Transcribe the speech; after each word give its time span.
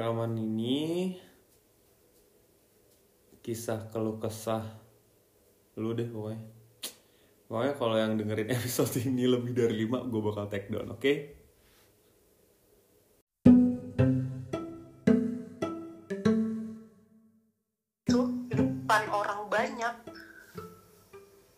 rekaman 0.00 0.32
ini 0.32 1.12
kisah 3.44 3.92
keluh 3.92 4.16
kesah 4.16 4.64
lu 5.76 5.92
deh 5.92 6.08
pokoknya. 6.08 6.40
Pokoknya 7.44 7.74
kalau 7.76 7.96
yang 8.00 8.16
dengerin 8.16 8.48
episode 8.56 8.96
ini 8.96 9.28
lebih 9.28 9.52
dari 9.52 9.84
5 9.84 10.08
gue 10.08 10.20
bakal 10.24 10.48
take 10.48 10.72
down 10.72 10.96
oke? 10.96 11.04
Di 18.08 18.54
depan 18.56 19.02
orang 19.12 19.52
banyak. 19.52 19.94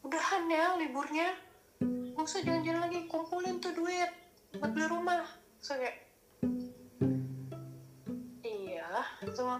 Udahan 0.03 0.43
ya 0.51 0.83
liburnya. 0.83 1.31
Gak 2.19 2.27
usah 2.27 2.43
jalan-jalan 2.43 2.91
lagi 2.91 3.07
kumpulin 3.07 3.63
tuh 3.63 3.71
duit 3.71 4.11
buat 4.59 4.75
beli 4.75 4.91
rumah. 4.91 5.31
So 5.63 5.79
kayak 5.79 6.12
cuma 9.43 9.59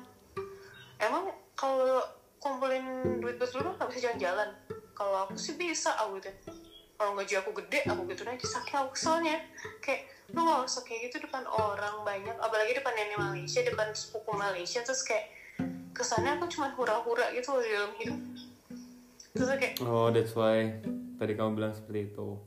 emang 1.03 1.27
kalau 1.59 1.99
kumpulin 2.39 3.19
duit 3.19 3.35
buat 3.39 3.51
beli 3.51 3.63
rumah 3.67 3.75
gak 3.83 3.89
bisa 3.91 4.01
jalan-jalan. 4.11 4.51
Kalau 4.95 5.27
aku 5.27 5.35
sih 5.35 5.59
bisa 5.59 5.91
aku 5.99 6.23
gitu. 6.23 6.31
Kalau 6.95 7.19
gaji 7.19 7.35
aku 7.39 7.51
gede 7.59 7.83
aku 7.91 8.03
gitu 8.07 8.23
aja 8.23 8.47
saking 8.47 8.79
aku 8.79 8.95
keselnya. 8.95 9.43
Kayak 9.83 10.07
lu 10.31 10.47
gak 10.47 10.63
usah 10.63 10.83
kayak 10.87 11.11
gitu 11.11 11.27
depan 11.27 11.43
orang 11.51 12.07
banyak 12.07 12.37
apalagi 12.39 12.79
depan 12.79 12.95
nenek 12.95 13.19
Malaysia 13.19 13.61
depan 13.67 13.91
sepupu 13.91 14.33
Malaysia 14.39 14.81
terus 14.87 15.03
kayak 15.03 15.29
kesannya 15.93 16.39
aku 16.39 16.47
cuma 16.49 16.73
hura-hura 16.79 17.31
gitu 17.35 17.59
di 17.59 17.71
dalam 17.75 17.93
hidup. 17.99 18.19
Terus 19.35 19.49
kayak 19.59 19.75
oh 19.83 20.09
that's 20.15 20.35
why 20.39 20.79
tadi 21.19 21.33
kamu 21.35 21.59
bilang 21.59 21.75
seperti 21.75 22.15
itu. 22.15 22.39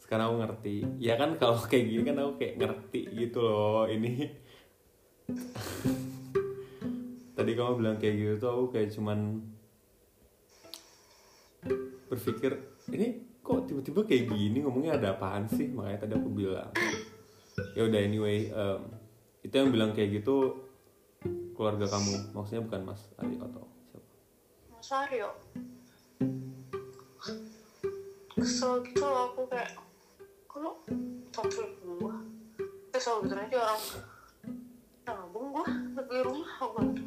Sekarang 0.00 0.32
aku 0.32 0.36
ngerti. 0.44 0.76
Ya 1.00 1.16
kan 1.16 1.36
kalau 1.40 1.56
kayak 1.70 1.84
gini 1.88 2.02
kan 2.04 2.16
aku 2.20 2.32
kayak 2.40 2.54
ngerti 2.60 3.00
gitu 3.12 3.40
loh 3.40 3.88
ini 3.88 4.43
tadi 7.34 7.50
kamu 7.56 7.72
bilang 7.80 7.96
kayak 8.00 8.14
gitu 8.16 8.34
tuh 8.40 8.50
aku 8.52 8.64
kayak 8.72 8.88
cuman 8.92 9.40
berpikir 12.08 12.52
ini 12.92 13.24
kok 13.44 13.68
tiba-tiba 13.68 14.00
kayak 14.08 14.32
gini? 14.32 14.64
Ngomongnya 14.64 14.96
ada 14.96 15.08
apaan 15.16 15.44
sih? 15.50 15.68
Makanya 15.68 16.08
tadi 16.08 16.12
aku 16.16 16.28
bilang. 16.32 16.70
Ya 17.76 17.86
udah 17.86 18.00
anyway 18.00 18.48
em, 18.48 18.80
itu 19.44 19.54
yang 19.54 19.70
bilang 19.70 19.90
kayak 19.92 20.22
gitu 20.22 20.64
keluarga 21.52 21.84
kamu. 21.84 22.32
Maksudnya 22.32 22.62
bukan 22.64 22.80
Mas 22.88 23.02
Ari 23.20 23.36
atau 23.36 23.64
siapa? 23.92 24.10
Mas 24.72 24.90
Aryo. 24.92 25.30
Kesel 28.34 28.72
gitu 28.88 29.04
loh 29.04 29.32
aku 29.32 29.48
kayak 29.48 29.72
kalau 30.48 30.80
tampil 31.32 31.64
gua? 32.00 32.16
Kesel 32.92 33.24
gitu 33.24 33.34
aja 33.36 33.56
orang 33.58 33.82
nabung 35.04 35.52
gua 35.52 35.68
buat 35.68 36.06
beli 36.08 36.22
rumah 36.24 36.56
gitu 36.96 37.04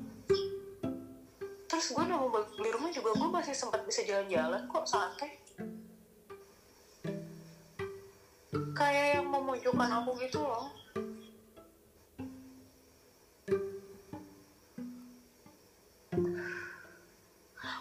terus 1.67 1.87
gua 1.93 2.05
nabung 2.05 2.29
buat 2.29 2.45
beli 2.53 2.69
rumah 2.69 2.89
juga 2.93 3.09
gua 3.17 3.29
masih 3.41 3.57
sempat 3.57 3.81
bisa 3.83 4.05
jalan-jalan 4.05 4.69
kok 4.69 4.85
santai. 4.85 5.41
Kayak 8.77 9.17
yang 9.17 9.27
memojokkan 9.33 9.89
aku 9.89 10.11
gitu 10.21 10.37
loh. 10.45 10.69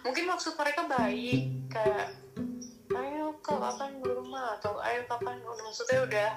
Mungkin 0.01 0.25
maksud 0.25 0.57
mereka 0.57 0.89
baik 0.89 1.69
kayak 1.69 2.17
ayo 2.97 3.37
kak 3.45 3.61
kapan 3.61 4.01
beli 4.01 4.17
rumah? 4.17 4.57
Atau 4.57 4.81
ayo 4.81 5.05
kapan 5.05 5.37
maksudnya 5.45 6.01
udah 6.09 6.31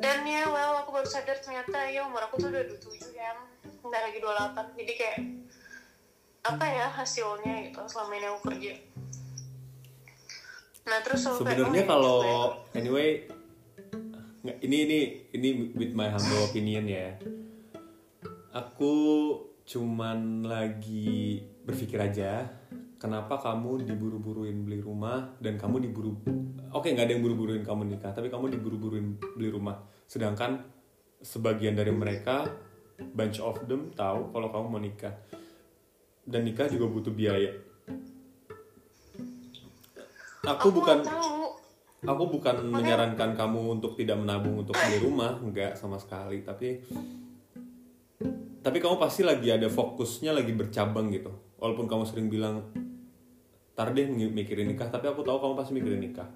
dan 0.00 0.24
ya 0.24 0.48
well 0.48 0.80
aku 0.80 0.96
baru 0.96 1.08
sadar 1.08 1.36
ternyata 1.44 1.76
ya 1.92 2.08
umur 2.08 2.24
aku 2.24 2.40
tuh 2.40 2.48
udah 2.48 2.64
27 2.64 3.12
kan 3.12 3.36
nggak 3.84 4.02
lagi 4.08 4.18
28 4.18 4.80
jadi 4.80 4.92
kayak 4.96 5.18
apa 6.40 6.64
ya 6.64 6.86
hasilnya 6.88 7.54
gitu 7.68 7.84
selama 7.84 8.12
ini 8.16 8.26
aku 8.32 8.40
kerja. 8.48 8.72
Nah 10.88 10.98
terus 11.04 11.20
sebenarnya 11.28 11.84
kalau 11.84 12.24
ya. 12.24 12.80
anyway 12.80 13.28
ini 14.64 14.76
ini 14.88 14.98
ini 15.36 15.48
with 15.76 15.92
my 15.92 16.08
humble 16.08 16.48
opinion 16.48 16.88
ya. 16.88 17.20
Aku 18.56 18.96
cuman 19.68 20.48
lagi 20.48 21.44
berpikir 21.62 22.00
aja 22.00 22.48
kenapa 22.98 23.38
kamu 23.38 23.86
diburu-buruin 23.86 24.66
beli 24.66 24.82
rumah 24.82 25.32
dan 25.38 25.54
kamu 25.54 25.86
diburu 25.86 26.18
oke 26.74 26.90
nggak 26.90 27.06
ada 27.06 27.12
yang 27.14 27.22
buru-buruin 27.22 27.62
kamu 27.62 27.94
nikah 27.94 28.10
tapi 28.10 28.26
kamu 28.28 28.50
diburu-buruin 28.58 29.14
beli 29.38 29.48
rumah 29.48 29.78
sedangkan 30.10 30.66
sebagian 31.22 31.78
dari 31.78 31.94
mereka 31.94 32.50
bunch 33.14 33.38
of 33.38 33.62
them 33.70 33.94
tahu 33.94 34.34
kalau 34.34 34.50
kamu 34.50 34.66
mau 34.66 34.82
nikah. 34.82 35.14
Dan 36.26 36.42
nikah 36.42 36.66
juga 36.66 36.90
butuh 36.90 37.14
biaya. 37.14 37.54
Aku, 40.50 40.50
aku 40.50 40.68
bukan 40.82 40.98
nggak 41.06 42.10
aku 42.10 42.24
bukan 42.32 42.56
menyarankan 42.64 43.36
kamu 43.36 43.76
untuk 43.78 43.92
tidak 43.94 44.18
menabung 44.18 44.64
untuk 44.64 44.72
beli 44.72 44.98
rumah 44.98 45.38
enggak 45.38 45.78
sama 45.78 46.00
sekali. 46.00 46.42
Tapi 46.42 46.82
tapi 48.60 48.76
kamu 48.82 48.98
pasti 48.98 49.22
lagi 49.22 49.48
ada 49.48 49.70
fokusnya 49.70 50.34
lagi 50.34 50.50
bercabang 50.50 51.12
gitu. 51.14 51.30
Walaupun 51.62 51.86
kamu 51.86 52.04
sering 52.08 52.26
bilang 52.26 52.66
tar 53.78 53.94
deh 53.94 54.10
mikirin 54.10 54.74
nikah 54.74 54.90
tapi 54.90 55.06
aku 55.06 55.22
tahu 55.22 55.38
kamu 55.38 55.54
pasti 55.54 55.72
mikirin 55.76 56.02
nikah. 56.02 56.28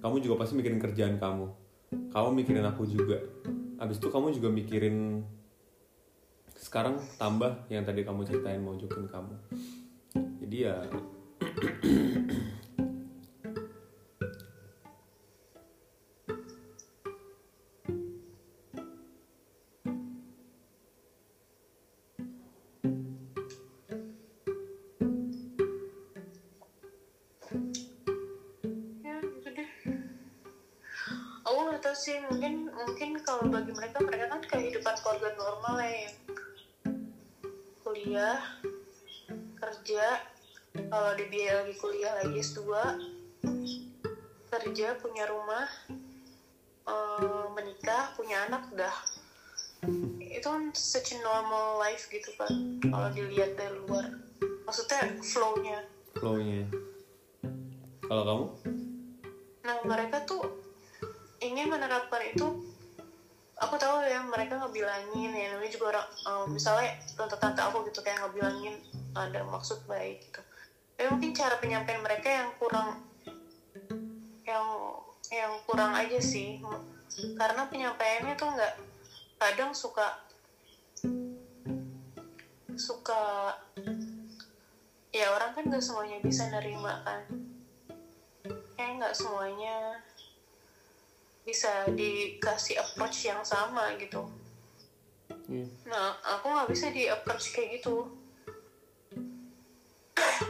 Kamu 0.00 0.16
juga 0.18 0.42
pasti 0.42 0.58
mikirin 0.58 0.80
kerjaan 0.80 1.20
kamu 1.20 1.69
kamu 1.90 2.28
mikirin 2.42 2.66
aku 2.66 2.86
juga. 2.86 3.18
Abis 3.82 3.98
itu 3.98 4.08
kamu 4.10 4.36
juga 4.36 4.48
mikirin 4.50 5.26
sekarang 6.54 7.00
tambah 7.16 7.66
yang 7.72 7.82
tadi 7.82 8.04
kamu 8.04 8.22
ceritain 8.28 8.60
mau 8.62 8.76
jokin 8.76 9.08
kamu. 9.08 9.34
Jadi 10.44 10.56
ya 10.66 10.76
sih 32.00 32.16
mungkin 32.32 32.72
mungkin 32.72 33.20
kalau 33.20 33.44
bagi 33.52 33.76
mereka 33.76 34.00
mereka 34.00 34.32
kan 34.32 34.40
kehidupan 34.48 34.96
keluarga 35.04 35.36
normal 35.36 35.84
ya 35.84 36.08
yang 36.08 36.16
kuliah 37.84 38.40
kerja 39.60 40.24
kalau 40.72 41.12
di 41.20 41.24
biaya 41.28 41.60
lagi 41.60 41.76
kuliah 41.76 42.16
lagi 42.24 42.40
S2 42.40 42.64
kerja 44.50 44.96
punya 44.96 45.28
rumah 45.28 45.68
eh, 46.88 47.44
menikah 47.54 48.16
punya 48.18 48.48
anak 48.50 48.66
udah. 48.74 48.96
Itu 50.18 50.46
kan 50.50 50.72
such 50.72 51.14
a 51.14 51.18
normal 51.22 51.78
life 51.78 52.10
gitu 52.10 52.32
kan 52.34 52.80
kalau 52.82 53.08
dilihat 53.14 53.54
dari 53.54 53.76
luar. 53.86 54.10
Maksudnya 54.66 55.20
flow-nya. 55.22 55.86
Flow-nya. 56.18 56.64
Kalau 58.08 58.22
kamu? 58.26 58.46
Nah 59.62 59.76
mereka 59.86 60.26
tuh 60.26 60.49
ingin 61.60 61.76
menerapkan 61.76 62.24
itu 62.24 62.64
aku 63.60 63.76
tahu 63.76 64.00
ya 64.08 64.24
mereka 64.24 64.56
ngebilangin 64.56 65.28
ya 65.36 65.52
namanya 65.52 65.68
juga 65.68 65.84
orang 65.92 66.06
eh, 66.08 66.46
misalnya 66.48 66.96
tante-tante 67.12 67.60
aku 67.60 67.84
gitu 67.92 68.00
kayak 68.00 68.24
ngebilangin 68.24 68.80
ada 69.12 69.44
maksud 69.44 69.84
baik 69.84 70.24
gitu. 70.24 70.40
Tapi 70.96 71.06
mungkin 71.12 71.36
cara 71.36 71.60
penyampaian 71.60 72.00
mereka 72.00 72.28
yang 72.32 72.48
kurang 72.56 73.04
yang 74.48 74.66
yang 75.28 75.52
kurang 75.68 75.92
aja 75.92 76.16
sih. 76.16 76.64
Karena 77.36 77.68
penyampaiannya 77.68 78.32
tuh 78.40 78.48
nggak 78.56 78.74
kadang 79.36 79.76
suka 79.76 80.16
suka 82.80 83.52
ya 85.12 85.28
orang 85.36 85.52
kan 85.52 85.68
nggak 85.68 85.84
semuanya 85.84 86.16
bisa 86.24 86.48
nerima 86.48 87.04
kan. 87.04 87.28
Kayak 88.80 88.92
nggak 89.04 89.14
semuanya 89.20 90.00
bisa 91.50 91.90
dikasih 91.90 92.78
approach 92.78 93.26
yang 93.26 93.42
sama 93.42 93.98
gitu 93.98 94.22
Iya. 95.50 95.66
nah 95.90 96.14
aku 96.22 96.46
nggak 96.46 96.70
bisa 96.70 96.94
di 96.94 97.10
approach 97.10 97.50
kayak 97.50 97.82
gitu 97.82 98.06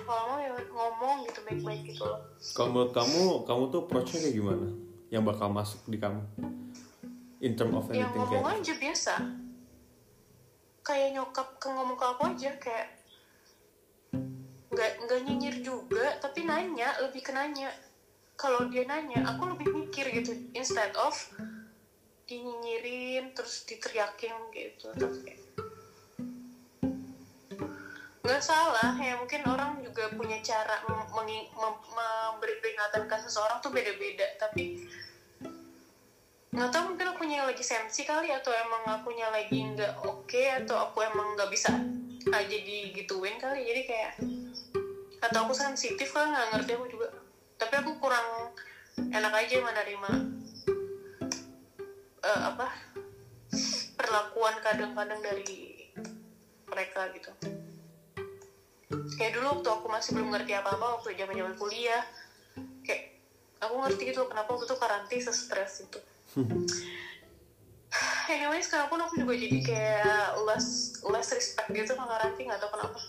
kalau 0.05 0.37
mau 0.37 0.37
ya 0.37 0.53
ngomong 0.61 1.25
gitu 1.25 1.41
baik-baik 1.49 1.83
gitu 1.89 2.05
loh 2.05 2.21
Kalau 2.53 2.69
menurut 2.69 2.93
kamu, 2.93 3.23
kamu 3.49 3.63
tuh 3.71 3.81
approach-nya 3.87 4.19
kayak 4.27 4.37
gimana? 4.37 4.67
Yang 5.13 5.23
bakal 5.31 5.49
masuk 5.53 5.81
di 5.87 5.99
kamu? 6.01 6.21
In 7.41 7.53
term 7.55 7.73
of 7.79 7.87
ya 7.89 8.05
anything 8.05 8.19
ngomong 8.19 8.45
kayak 8.45 8.61
aja 8.61 8.73
biasa 8.77 9.15
kayak 10.81 11.09
nyokap 11.15 11.49
ke 11.61 11.69
ngomong 11.71 11.97
ke 11.97 12.05
aku 12.05 12.23
aja 12.35 12.51
kayak 12.59 12.89
nggak 14.71 14.93
nggak 15.07 15.21
nyinyir 15.25 15.57
juga 15.63 16.19
tapi 16.19 16.45
nanya 16.45 16.91
lebih 17.05 17.23
ke 17.23 17.33
nanya 17.33 17.71
kalau 18.41 18.73
dia 18.73 18.89
nanya 18.89 19.21
aku 19.29 19.53
lebih 19.53 19.69
mikir 19.69 20.09
gitu. 20.09 20.33
Instead 20.57 20.97
of 20.97 21.13
dinyinyirin 22.25 23.37
terus 23.37 23.69
diteriakin 23.69 24.33
gitu. 24.57 24.89
Kayak 24.97 25.45
nggak 28.25 28.41
salah 28.41 28.95
ya 28.97 29.19
mungkin 29.21 29.43
orang 29.45 29.83
juga 29.85 30.09
punya 30.17 30.41
cara 30.41 30.81
memberi 30.89 32.55
peringatan 32.65 33.05
ke 33.05 33.17
seseorang 33.29 33.61
tuh 33.61 33.69
beda-beda. 33.77 34.25
Tapi 34.41 34.89
nggak 36.57 36.71
tahu 36.73 36.97
mungkin 36.97 37.13
akunya 37.13 37.45
lagi 37.45 37.61
sensi 37.61 38.09
kali 38.09 38.33
atau 38.33 38.51
emang 38.57 38.89
akunya 38.89 39.29
lagi 39.29 39.61
nggak 39.61 40.01
oke 40.09 40.43
atau 40.65 40.89
aku 40.89 41.05
emang 41.05 41.37
nggak 41.37 41.53
bisa 41.53 41.77
aja 42.33 42.57
digituin 42.57 43.37
kali. 43.37 43.69
Jadi 43.69 43.83
kayak 43.85 44.13
atau 45.21 45.45
aku 45.45 45.53
sensitif 45.53 46.09
kan 46.17 46.33
nggak 46.33 46.57
ngerti 46.57 46.73
aku 46.81 46.87
juga 46.89 47.20
tapi 47.61 47.75
aku 47.77 48.01
kurang 48.01 48.57
enak 48.97 49.33
aja 49.37 49.61
menerima 49.61 50.13
eh, 52.25 52.41
apa 52.49 52.67
perlakuan 54.01 54.57
kadang-kadang 54.65 55.21
dari 55.21 55.93
mereka 56.65 57.13
gitu. 57.13 57.31
Kayak 59.21 59.37
dulu 59.37 59.61
waktu 59.61 59.69
aku 59.69 59.87
masih 59.93 60.11
belum 60.17 60.33
ngerti 60.33 60.57
apa-apa 60.57 60.87
waktu 60.99 61.13
zaman 61.21 61.37
zaman 61.37 61.55
kuliah 61.61 62.01
kayak 62.89 63.21
aku 63.61 63.75
ngerti 63.85 64.03
gitu 64.09 64.25
kenapa 64.25 64.57
waktu 64.57 64.65
itu 64.65 64.77
karantina 64.83 65.33
stres 65.37 65.85
itu. 65.85 66.01
Anyway 68.31 68.63
sekarang 68.65 68.89
pun 68.89 69.03
aku 69.05 69.21
juga 69.21 69.37
jadi 69.37 69.59
kayak 69.61 70.27
less 70.49 70.97
less 71.05 71.29
respect 71.37 71.69
gitu 71.77 71.93
sama 71.93 72.09
karantina 72.09 72.57
nggak 72.57 72.61
tahu 72.65 72.73
kenapa? 72.73 73.01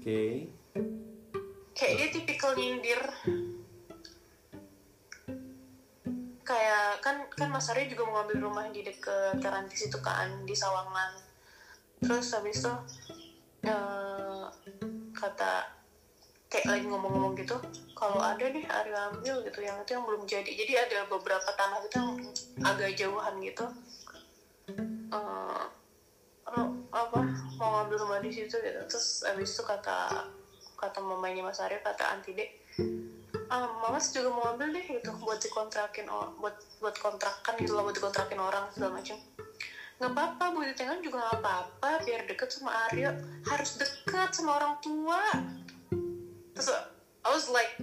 Oke 0.00 0.48
kayak 1.74 1.94
dia 1.98 2.08
tipikal 2.14 2.54
nyindir. 2.54 3.02
Kayak 6.46 7.02
kan 7.02 7.16
kan 7.34 7.48
Mas 7.50 7.66
Arya 7.68 7.90
juga 7.90 8.06
mau 8.06 8.22
ngambil 8.22 8.38
rumah 8.46 8.64
di 8.70 8.86
deket 8.86 9.42
Karantis 9.42 9.90
itu 9.90 9.98
kan 9.98 10.30
di 10.46 10.54
Sawangan. 10.54 11.18
Terus 11.98 12.30
habis 12.36 12.62
itu 12.62 12.74
eh, 13.66 14.44
kata 15.18 15.52
kayak 16.46 16.66
lagi 16.70 16.86
ngomong-ngomong 16.86 17.34
gitu 17.34 17.58
kalau 17.98 18.22
ada 18.22 18.46
nih 18.46 18.62
Arya 18.70 19.10
ambil 19.10 19.42
gitu. 19.42 19.58
Yang 19.64 19.76
itu 19.82 19.90
yang 19.98 20.04
belum 20.06 20.22
jadi. 20.30 20.50
Jadi 20.54 20.72
ada 20.78 20.98
beberapa 21.10 21.50
tanah 21.58 21.80
itu 21.82 21.96
yang 21.98 22.12
agak 22.62 22.94
jauhan 22.94 23.34
gitu. 23.42 23.66
Lo 26.54 26.62
apa 26.94 27.18
mau 27.58 27.82
ngambil 27.82 27.96
rumah 28.06 28.18
di 28.22 28.30
situ 28.30 28.54
gitu. 28.62 28.80
Terus 28.86 29.26
habis 29.26 29.50
itu 29.50 29.64
kata 29.66 30.28
kata 30.84 31.00
mamanya 31.00 31.48
Mas 31.48 31.60
Arya 31.64 31.80
kata 31.80 32.04
anti 32.12 32.36
dek 32.36 32.50
ah 33.48 33.68
Mamas 33.80 34.12
juga 34.12 34.28
mau 34.32 34.44
ambil 34.52 34.72
deh 34.72 34.84
gitu 34.84 35.10
buat 35.20 35.40
dikontrakin 35.40 36.08
buat 36.40 36.56
buat 36.80 36.96
kontrakan 37.00 37.54
gitu 37.60 37.76
loh 37.76 37.88
buat 37.88 37.96
dikontrakin 37.96 38.40
orang 38.40 38.68
segala 38.72 39.00
macam 39.00 39.16
nggak 39.94 40.10
apa-apa 40.10 40.44
buat 40.58 40.66
ditengan 40.74 40.98
juga 41.00 41.22
nggak 41.22 41.38
apa-apa 41.38 41.90
biar 42.02 42.26
deket 42.26 42.50
sama 42.50 42.74
Aryo 42.90 43.14
harus 43.46 43.78
deket 43.78 44.30
sama 44.34 44.58
orang 44.58 44.74
tua. 44.82 45.22
Terus 46.54 46.68
I 47.24 47.28
was 47.30 47.46
like 47.50 47.78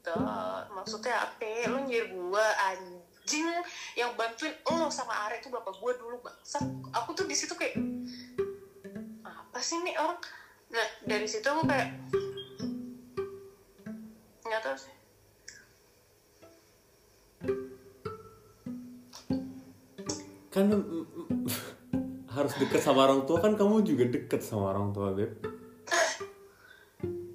Duh, 0.00 0.64
maksudnya 0.72 1.12
apa? 1.28 1.68
Lu 1.68 1.84
nyir 1.84 2.08
gua 2.08 2.44
anjing 2.72 3.48
yang 3.96 4.16
bantuin 4.16 4.52
lo 4.64 4.88
sama 4.88 5.28
Aryo 5.28 5.40
itu 5.40 5.48
bapak 5.52 5.76
gua 5.76 5.92
dulu 5.96 6.20
bangsa 6.24 6.60
aku 6.92 7.12
tuh 7.12 7.28
di 7.28 7.36
situ 7.36 7.52
kayak 7.52 7.76
apa 9.24 9.58
sih 9.60 9.80
nih 9.84 9.96
orang 10.00 10.16
nah 10.70 10.86
dari 11.02 11.26
situ 11.26 11.46
aku 11.46 11.66
kayak 11.66 11.90
nggak 14.46 14.62
tahu 14.66 14.76
sih. 14.78 14.94
Kan 20.50 20.66
harus 22.34 22.54
deket 22.58 22.82
sama 22.82 23.06
orang 23.10 23.26
tua 23.26 23.38
kan 23.42 23.54
kamu 23.54 23.82
juga 23.86 24.06
deket 24.10 24.42
sama 24.42 24.74
orang 24.74 24.90
tua 24.90 25.14
beb. 25.14 25.38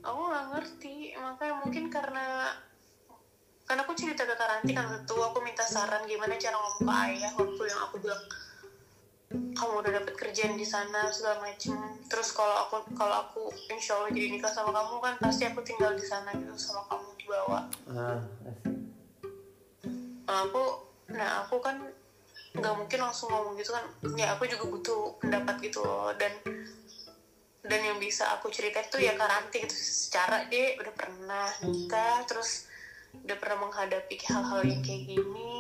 Aku 0.04 0.22
nggak 0.32 0.46
ngerti 0.56 1.16
makanya 1.20 1.56
mungkin 1.64 1.88
karena 1.92 2.56
karena 3.66 3.82
aku 3.82 3.98
cerita 3.98 4.24
ke 4.30 4.36
Karanti 4.38 4.72
kan 4.78 4.86
tentu 4.86 5.18
aku 5.18 5.42
minta 5.42 5.66
saran 5.66 6.06
gimana 6.06 6.38
cara 6.38 6.54
ngomong 6.54 6.86
ke 6.86 6.94
ayah 7.10 7.32
waktu 7.34 7.64
yang 7.66 7.82
aku 7.82 7.96
bilang 7.98 8.22
kamu 9.56 9.74
udah 9.82 9.92
dapet 10.02 10.14
kerjaan 10.20 10.56
di 10.60 10.68
sana 10.68 11.08
segala 11.12 11.44
macem. 11.44 11.76
Terus 12.12 12.36
kalau 12.36 12.68
aku 12.68 12.76
kalau 12.96 13.16
aku 13.28 13.42
insya 13.72 13.96
Allah 14.00 14.12
jadi 14.12 14.28
nikah 14.36 14.52
sama 14.52 14.72
kamu 14.76 14.96
kan 15.00 15.14
pasti 15.22 15.44
aku 15.48 15.64
tinggal 15.64 15.96
di 15.96 16.06
sana 16.06 16.32
gitu 16.36 16.54
sama 16.58 16.84
kamu 16.92 17.08
di 17.16 17.26
bawah. 17.28 17.64
Ah 17.90 18.20
nah, 20.26 20.40
aku 20.50 20.64
nah 21.14 21.30
aku 21.46 21.62
kan 21.62 21.78
nggak 22.56 22.76
mungkin 22.76 23.00
langsung 23.04 23.30
ngomong 23.32 23.56
gitu 23.60 23.72
kan. 23.76 23.86
Ya 24.16 24.36
aku 24.36 24.48
juga 24.48 24.66
butuh 24.68 25.20
pendapat 25.20 25.56
gitu 25.64 25.84
loh. 25.84 26.12
Dan 26.16 26.32
dan 27.66 27.82
yang 27.82 27.98
bisa 27.98 28.30
aku 28.38 28.54
cerita 28.54 28.84
itu 28.84 29.02
ya 29.02 29.18
karanti 29.18 29.66
gitu. 29.66 29.76
Secara 29.76 30.46
dia 30.52 30.78
udah 30.80 30.94
pernah 30.94 31.48
nikah 31.66 32.24
terus 32.30 32.70
udah 33.16 33.38
pernah 33.40 33.68
menghadapi 33.68 34.16
hal-hal 34.28 34.62
yang 34.68 34.82
kayak 34.84 35.04
gini. 35.08 35.54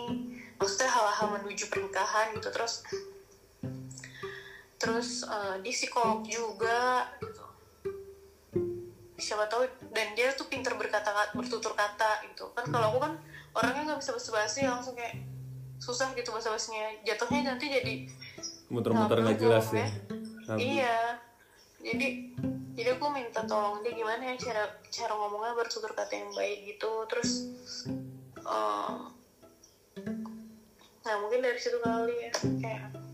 Maksudnya 0.55 0.87
hal-hal 0.87 1.27
menuju 1.39 1.67
pernikahan 1.67 2.35
gitu. 2.37 2.47
Terus 2.53 2.85
terus 4.85 5.25
eh, 5.25 5.55
dia 5.65 5.73
psikolog 5.73 6.21
juga 6.21 7.09
gitu. 7.17 7.45
Siapa 9.17 9.49
tahu 9.49 9.65
dan 9.89 10.13
dia 10.13 10.29
tuh 10.37 10.45
pinter 10.45 10.77
berkata 10.77 11.09
bertutur 11.33 11.73
kata 11.73 12.21
gitu. 12.29 12.53
Kan 12.53 12.69
kalau 12.69 12.93
aku 12.93 12.99
kan 13.01 13.13
orangnya 13.57 13.81
nggak 13.89 13.99
bisa 14.05 14.13
basa-basi 14.13 14.69
langsung 14.69 14.93
kayak 14.93 15.25
susah 15.81 16.13
gitu 16.13 16.29
basa-basinya. 16.29 17.01
Jatuhnya 17.01 17.57
nanti 17.57 17.65
jadi 17.73 17.93
muter-muter 18.69 19.25
nggak 19.25 19.41
jelas 19.41 19.73
ya. 19.73 19.89
Ngablu. 20.45 20.61
iya. 20.61 21.17
Jadi 21.81 22.07
jadi 22.77 22.89
aku 22.99 23.09
minta 23.09 23.41
tolong 23.49 23.81
dia 23.81 23.97
gimana 23.97 24.21
ya 24.21 24.35
cara 24.37 24.69
cara 24.93 25.13
ngomongnya 25.17 25.57
bertutur 25.57 25.89
kata 25.97 26.13
yang 26.13 26.29
baik 26.37 26.77
gitu. 26.77 26.91
Terus 27.09 27.29
eh, 28.37 28.97
nah 31.01 31.15
mungkin 31.21 31.41
dari 31.41 31.57
situ 31.57 31.81
kali 31.81 32.29
ya 32.29 32.31
kayak 32.61 33.04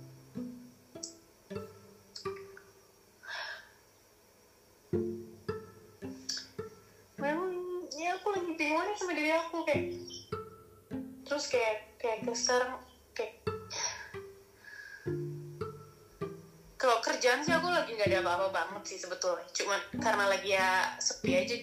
lagi 8.31 8.51
bingung 8.55 8.95
sama 8.95 9.11
diri 9.11 9.31
aku 9.35 9.67
kayak 9.67 9.83
terus 11.27 11.45
kayak 11.51 11.95
kayak 11.99 12.23
sekarang 12.31 12.79
kayak 13.11 13.33
kalau 16.79 16.97
kerjaan 17.03 17.45
sih 17.45 17.53
aku 17.53 17.69
lagi 17.69 17.93
nggak 17.93 18.09
ada 18.09 18.19
apa-apa 18.25 18.47
banget 18.49 18.83
sih 18.95 18.97
sebetulnya 18.97 19.45
cuman 19.53 19.79
karena 19.99 20.25
lagi 20.31 20.55
ya 20.55 20.97
sepi 20.97 21.31
aja 21.37 21.55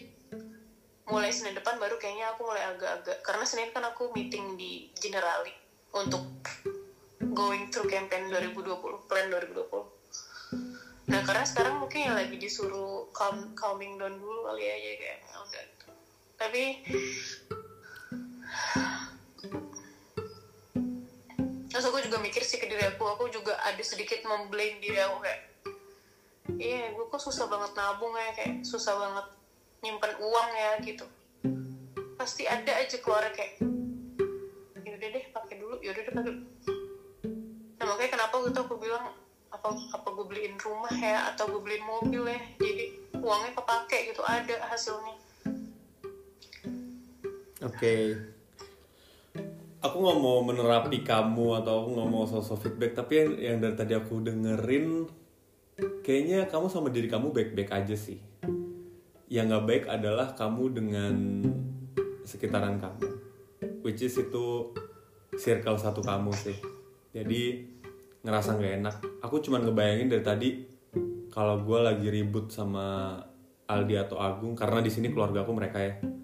mulai 1.08 1.32
Senin 1.32 1.56
depan 1.56 1.80
baru 1.80 1.96
kayaknya 1.96 2.36
aku 2.36 2.44
mulai 2.44 2.64
agak-agak 2.68 3.24
karena 3.24 3.44
Senin 3.48 3.72
kan 3.72 3.82
aku 3.88 4.12
meeting 4.12 4.60
di 4.60 4.92
Generali 5.00 5.50
untuk 5.96 6.22
going 7.32 7.72
through 7.72 7.88
campaign 7.88 8.28
2020 8.28 9.08
plan 9.08 9.26
2020 9.32 11.08
nah 11.08 11.24
karena 11.24 11.44
sekarang 11.48 11.80
mungkin 11.80 12.12
yang 12.12 12.16
lagi 12.20 12.36
disuruh 12.36 13.08
calm, 13.16 13.56
calming 13.56 13.96
down 13.96 14.20
dulu 14.20 14.44
kali 14.52 14.68
aja 14.68 14.92
kayak 15.00 15.18
ya 15.24 15.36
udah. 15.40 15.77
Tapi 16.38 16.86
terus 21.68 21.84
aku 21.84 21.98
juga 22.06 22.18
mikir 22.22 22.42
sih 22.46 22.62
ke 22.62 22.70
diri 22.70 22.86
aku 22.88 23.04
aku 23.04 23.28
juga 23.28 23.58
ada 23.66 23.82
sedikit 23.82 24.22
memblame 24.24 24.78
diri 24.78 24.98
aku 25.02 25.18
kayak 25.26 25.40
iya 26.58 26.94
gue 26.94 27.06
kok 27.10 27.22
susah 27.22 27.50
banget 27.50 27.74
nabung 27.74 28.14
ya 28.14 28.30
kayak 28.34 28.62
susah 28.62 28.94
banget 28.96 29.26
nyimpen 29.78 30.10
uang 30.18 30.50
ya 30.58 30.70
gitu. 30.82 31.06
Pasti 32.18 32.50
ada 32.50 32.82
aja 32.82 32.98
keluar 32.98 33.30
kayak 33.30 33.62
yaudah 34.82 35.08
deh 35.14 35.24
pakai 35.30 35.54
dulu 35.62 35.76
yaudah 35.78 36.02
deh 36.02 36.14
pakai 36.18 36.34
nah 37.78 37.84
makanya 37.86 38.10
kenapa 38.18 38.34
gitu 38.50 38.58
aku 38.66 38.74
bilang 38.82 39.14
apa 39.54 39.68
apa 39.94 40.08
gue 40.10 40.26
beliin 40.26 40.58
rumah 40.58 40.90
ya 40.90 41.30
atau 41.30 41.46
gue 41.54 41.62
beliin 41.62 41.86
mobil 41.86 42.26
ya 42.26 42.40
jadi 42.58 42.84
uangnya 43.22 43.54
kepake 43.54 44.10
gitu 44.10 44.26
ada 44.26 44.58
hasilnya 44.66 45.14
Oke. 47.58 48.14
Aku 49.82 49.96
nggak 49.98 50.18
mau 50.22 50.42
menerapi 50.46 51.02
kamu 51.02 51.62
atau 51.62 51.82
aku 51.82 51.88
nggak 51.98 52.10
mau 52.10 52.22
sosok 52.26 52.66
feedback, 52.66 52.94
tapi 52.94 53.12
yang, 53.18 53.30
yang 53.38 53.56
dari 53.62 53.74
tadi 53.74 53.94
aku 53.98 54.22
dengerin, 54.22 55.06
kayaknya 56.06 56.46
kamu 56.46 56.66
sama 56.70 56.90
diri 56.90 57.10
kamu 57.10 57.34
baik-baik 57.34 57.70
aja 57.74 57.98
sih. 57.98 58.18
Yang 59.26 59.44
nggak 59.50 59.66
baik 59.66 59.84
adalah 59.90 60.38
kamu 60.38 60.62
dengan 60.70 61.14
sekitaran 62.22 62.78
kamu, 62.78 63.06
which 63.82 64.02
is 64.06 64.14
itu 64.18 64.70
circle 65.34 65.78
satu 65.78 66.02
kamu 66.02 66.30
sih. 66.34 66.58
Jadi 67.10 67.66
ngerasa 68.22 68.54
nggak 68.54 68.74
enak. 68.82 68.96
Aku 69.22 69.42
cuman 69.42 69.66
ngebayangin 69.66 70.10
dari 70.10 70.22
tadi 70.22 70.48
kalau 71.30 71.62
gue 71.62 71.78
lagi 71.78 72.06
ribut 72.06 72.50
sama 72.50 73.18
Aldi 73.66 73.94
atau 73.98 74.18
Agung 74.18 74.58
karena 74.58 74.82
di 74.82 74.90
sini 74.90 75.10
keluarga 75.10 75.42
aku 75.42 75.54
mereka 75.54 75.78
ya. 75.82 76.17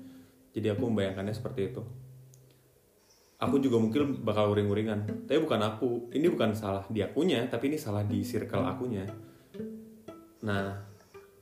Jadi 0.55 0.71
aku 0.71 0.87
membayangkannya 0.87 1.35
seperti 1.35 1.75
itu. 1.75 1.83
aku 3.35 3.61
juga 3.61 3.77
mungkin 3.77 4.25
bakal 4.25 4.57
uring-uringan 4.57 5.27
tapi 5.29 5.37
bukan 5.43 5.61
aku. 5.61 6.09
Ini 6.15 6.33
bukan 6.33 6.57
salah 6.57 6.87
di 6.89 7.05
akunya 7.05 7.45
tapi 7.45 7.69
ini 7.69 7.77
salah 7.77 8.07
di 8.07 8.23
circle 8.25 8.65
akunya. 8.65 9.05
Nah 10.47 10.81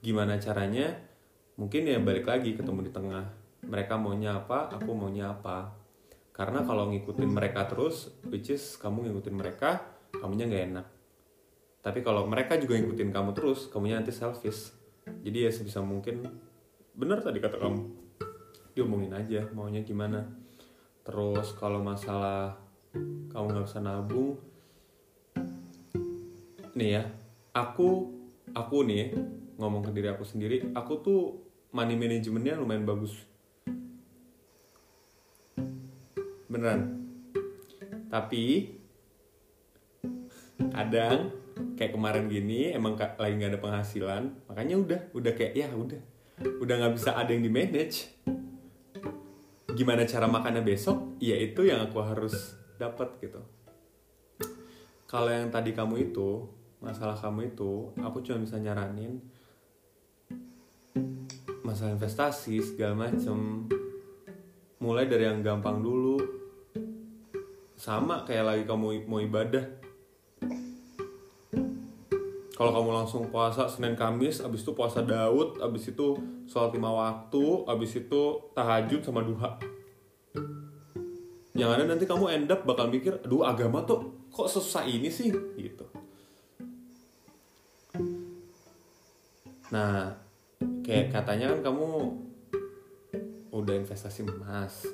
gimana 0.03 0.41
caranya? 0.41 0.99
Mungkin 1.61 1.87
ya 1.87 2.01
balik 2.03 2.27
lagi 2.27 2.59
ketemu 2.59 2.89
di 2.89 2.91
tengah. 2.91 3.29
Mereka 3.63 3.95
maunya 4.01 4.41
apa 4.41 4.73
aku 4.73 4.91
maunya 4.97 5.31
apa. 5.31 5.79
Karena 6.33 6.65
kalau 6.67 6.91
ngikutin 6.91 7.31
mereka 7.31 7.71
terus 7.71 8.11
which 8.27 8.51
is 8.51 8.75
kamu 8.81 9.07
ngikutin 9.07 9.37
mereka 9.37 9.85
kamunya 10.17 10.49
nggak 10.49 10.65
enak. 10.75 10.87
Tapi 11.87 12.03
kalau 12.03 12.27
mereka 12.27 12.59
juga 12.59 12.83
ngikutin 12.83 13.15
kamu 13.15 13.31
terus 13.37 13.71
kamunya 13.71 14.01
nanti 14.03 14.11
selfish. 14.11 14.75
Jadi 15.07 15.39
ya 15.47 15.51
sebisa 15.55 15.85
mungkin 15.85 16.25
bener 16.99 17.23
tadi 17.23 17.39
kata 17.39 17.63
kamu 17.63 18.02
diomongin 18.73 19.13
aja 19.13 19.47
maunya 19.53 19.85
gimana. 19.85 20.25
Terus 21.03 21.55
kalau 21.59 21.83
masalah 21.83 22.57
kamu 23.33 23.47
nggak 23.53 23.67
bisa 23.67 23.81
nabung 23.81 24.37
nih 26.73 27.01
ya 27.01 27.03
aku 27.53 28.09
aku 28.53 28.85
nih 28.85 29.13
ngomong 29.61 29.85
ke 29.85 29.91
diri 29.93 30.09
aku 30.09 30.25
sendiri 30.25 30.73
aku 30.73 30.93
tuh 31.05 31.21
money 31.73 31.97
managementnya 31.97 32.57
lumayan 32.57 32.85
bagus. 32.89 33.13
Beneran. 36.49 37.01
Tapi 38.13 38.77
kadang 40.73 41.33
kayak 41.77 41.93
kemarin 41.93 42.29
gini 42.29 42.73
emang 42.73 42.97
lagi 42.97 43.35
nggak 43.37 43.53
ada 43.57 43.61
penghasilan 43.61 44.23
makanya 44.49 44.77
udah 44.79 45.01
udah 45.17 45.33
kayak 45.35 45.53
ya 45.57 45.69
udah 45.73 46.01
udah 46.63 46.75
nggak 46.79 46.95
bisa 46.97 47.17
ada 47.17 47.31
yang 47.33 47.45
di 47.45 47.53
manage 47.53 48.13
gimana 49.73 50.05
cara 50.05 50.29
makannya 50.29 50.63
besok 50.65 51.17
ya 51.19 51.37
itu 51.37 51.65
yang 51.65 51.89
aku 51.89 51.99
harus 52.05 52.57
dapat 52.77 53.19
gitu. 53.21 53.41
Kalau 55.09 55.29
yang 55.29 55.53
tadi 55.53 55.77
kamu 55.77 56.13
itu 56.13 56.49
masalah 56.81 57.15
kamu 57.17 57.53
itu 57.53 57.93
aku 58.01 58.25
cuma 58.25 58.43
bisa 58.43 58.57
nyaranin 58.57 59.21
masalah 61.63 61.97
investasi 61.97 62.61
segala 62.61 63.09
macem. 63.09 63.69
Mulai 64.83 65.07
dari 65.07 65.25
yang 65.31 65.41
gampang 65.41 65.79
dulu. 65.79 66.19
Sama 67.79 68.27
kayak 68.27 68.45
lagi 68.47 68.63
kamu 68.67 69.07
mau 69.07 69.23
ibadah 69.23 69.82
kalau 72.63 72.79
kamu 72.79 72.91
langsung 72.95 73.27
puasa 73.27 73.67
Senin 73.67 73.99
Kamis 73.99 74.39
abis 74.39 74.63
itu 74.63 74.71
puasa 74.71 75.03
Daud 75.03 75.59
abis 75.59 75.91
itu 75.91 76.15
sholat 76.47 76.71
lima 76.79 76.95
waktu 76.95 77.67
abis 77.67 78.07
itu 78.07 78.23
tahajud 78.55 79.03
sama 79.03 79.27
duha. 79.27 79.59
Yang 81.59 81.71
ada 81.75 81.85
nanti 81.91 82.07
kamu 82.07 82.31
end 82.31 82.55
up 82.55 82.63
bakal 82.63 82.87
mikir 82.87 83.19
aduh 83.19 83.43
agama 83.43 83.83
tuh 83.83 84.31
kok 84.31 84.47
susah 84.47 84.87
ini 84.87 85.11
sih? 85.11 85.35
Gitu. 85.35 85.83
Nah 89.75 90.15
kayak 90.87 91.11
katanya 91.11 91.59
kan 91.59 91.75
kamu 91.75 92.15
udah 93.51 93.75
investasi 93.75 94.23
emas. 94.23 94.87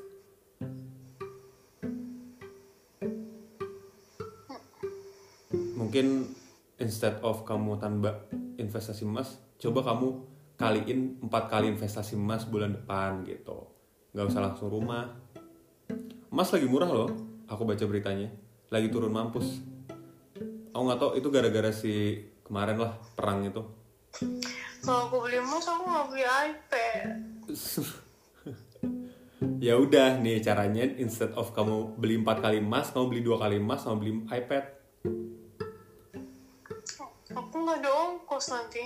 Mungkin 5.77 6.38
instead 6.79 7.19
of 7.27 7.43
kamu 7.43 7.79
tambah 7.79 8.31
investasi 8.59 9.07
emas 9.07 9.39
coba 9.59 9.83
kamu 9.83 10.23
kaliin 10.59 11.23
empat 11.23 11.45
kali 11.51 11.71
investasi 11.71 12.19
emas 12.19 12.47
bulan 12.47 12.75
depan 12.75 13.23
gitu. 13.27 13.71
Nggak 14.11 14.27
usah 14.27 14.43
langsung 14.43 14.71
rumah. 14.71 15.07
Emas 16.29 16.51
lagi 16.51 16.67
murah 16.67 16.91
loh 16.91 17.11
aku 17.47 17.63
baca 17.63 17.85
beritanya. 17.87 18.31
Lagi 18.71 18.91
turun 18.91 19.15
mampus. 19.15 19.63
Aku 20.75 20.83
nggak 20.83 20.99
tahu 20.99 21.11
itu 21.15 21.29
gara-gara 21.31 21.71
si 21.71 22.23
kemarin 22.43 22.79
lah 22.79 22.93
perang 23.15 23.47
itu. 23.47 23.63
Kalau 24.83 25.11
aku 25.11 25.17
beli 25.27 25.39
emas 25.39 25.67
aku 25.67 25.83
nggak 25.87 26.07
beli 26.11 26.25
iPad. 26.27 27.07
Ya 29.59 29.79
udah 29.79 30.19
nih 30.19 30.43
caranya 30.43 30.83
instead 30.99 31.31
of 31.39 31.55
kamu 31.55 31.99
beli 31.99 32.19
empat 32.19 32.43
kali 32.43 32.59
emas 32.59 32.91
kamu 32.91 33.07
beli 33.11 33.23
dua 33.23 33.39
kali 33.39 33.63
emas 33.63 33.87
sama 33.87 34.03
beli 34.03 34.23
iPad 34.27 34.65
nggak 37.69 37.85
ada 37.85 37.91
ongkos 37.93 38.49
nanti. 38.49 38.81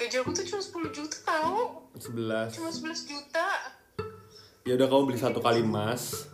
Gaji 0.00 0.16
aku 0.24 0.30
tuh 0.32 0.44
cuma 0.48 0.88
10 0.88 0.96
juta 0.96 1.16
tau. 1.28 1.84
11 1.92 2.56
cuma 2.56 2.72
11 2.72 3.04
juta. 3.04 3.46
Ya 4.64 4.72
udah 4.80 4.86
kamu 4.88 5.02
beli 5.12 5.20
satu 5.20 5.44
kali 5.44 5.60
emas 5.60 6.24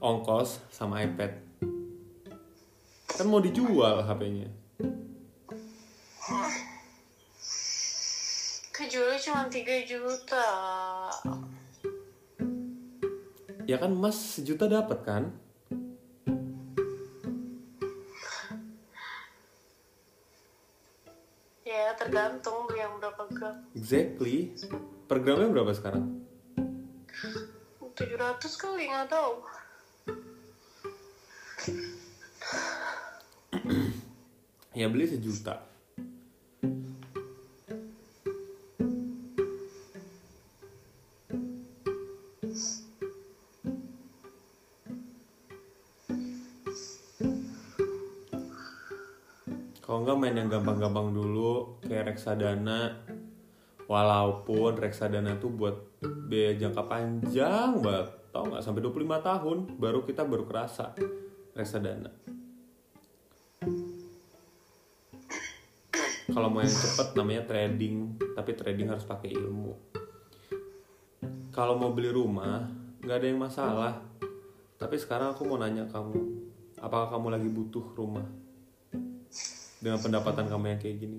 ongkos 0.00 0.64
sama 0.72 1.04
iPad. 1.04 1.36
Kan 3.12 3.28
mau 3.28 3.44
dijual 3.44 4.00
HP-nya 4.08 4.62
kejualnya 8.82 9.18
cuma 9.22 9.42
3 9.46 9.86
juta. 9.86 10.48
Ya 13.70 13.78
kan 13.78 13.94
emas 13.94 14.18
sejuta 14.36 14.66
dapat 14.66 14.98
kan 15.06 15.24
ya 21.72 21.96
tergantung 21.96 22.68
yang 22.76 23.00
berapa 23.00 23.24
gram. 23.32 23.56
Exactly. 23.72 24.52
Per 25.08 25.18
gramnya 25.24 25.48
berapa 25.48 25.72
sekarang? 25.72 26.20
700 27.96 28.60
kali 28.60 28.92
nggak 28.92 29.08
tahu. 29.08 29.32
Ya 34.72 34.88
beli 34.88 35.08
sejuta 35.08 35.72
kalau 49.92 50.08
nggak 50.08 50.20
main 50.24 50.40
yang 50.40 50.48
gampang-gampang 50.48 51.12
dulu 51.12 51.76
kayak 51.84 52.16
reksadana. 52.16 53.04
Walaupun 53.84 54.80
reksadana 54.80 55.36
tuh 55.36 55.52
buat 55.52 56.00
biaya 56.00 56.56
jangka 56.56 56.88
panjang 56.88 57.76
banget. 57.76 58.08
Tau 58.32 58.48
nggak? 58.48 58.64
Sampai 58.64 58.80
25 58.80 59.20
tahun 59.20 59.58
baru 59.76 60.00
kita 60.08 60.24
baru 60.24 60.48
kerasa 60.48 60.96
reksadana. 61.52 62.08
Kalau 66.32 66.48
mau 66.48 66.64
yang 66.64 66.72
cepet 66.72 67.12
namanya 67.12 67.44
trading. 67.44 68.16
Tapi 68.32 68.50
trading 68.56 68.88
harus 68.88 69.04
pakai 69.04 69.28
ilmu. 69.28 69.76
Kalau 71.52 71.76
mau 71.76 71.92
beli 71.92 72.08
rumah 72.08 72.64
nggak 73.04 73.16
ada 73.20 73.26
yang 73.28 73.44
masalah. 73.44 74.00
Tapi 74.80 74.96
sekarang 74.96 75.36
aku 75.36 75.44
mau 75.44 75.60
nanya 75.60 75.84
kamu 75.84 76.48
apakah 76.80 77.12
kamu 77.12 77.28
lagi 77.36 77.48
butuh 77.52 77.92
rumah 77.92 78.41
dengan 79.82 79.98
pendapatan 79.98 80.46
kamu 80.46 80.64
yang 80.70 80.80
kayak 80.80 80.96
gini? 81.02 81.18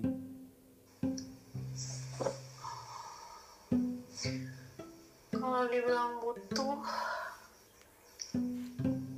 Kalau 5.36 5.68
dibilang 5.68 6.16
butuh. 6.24 6.80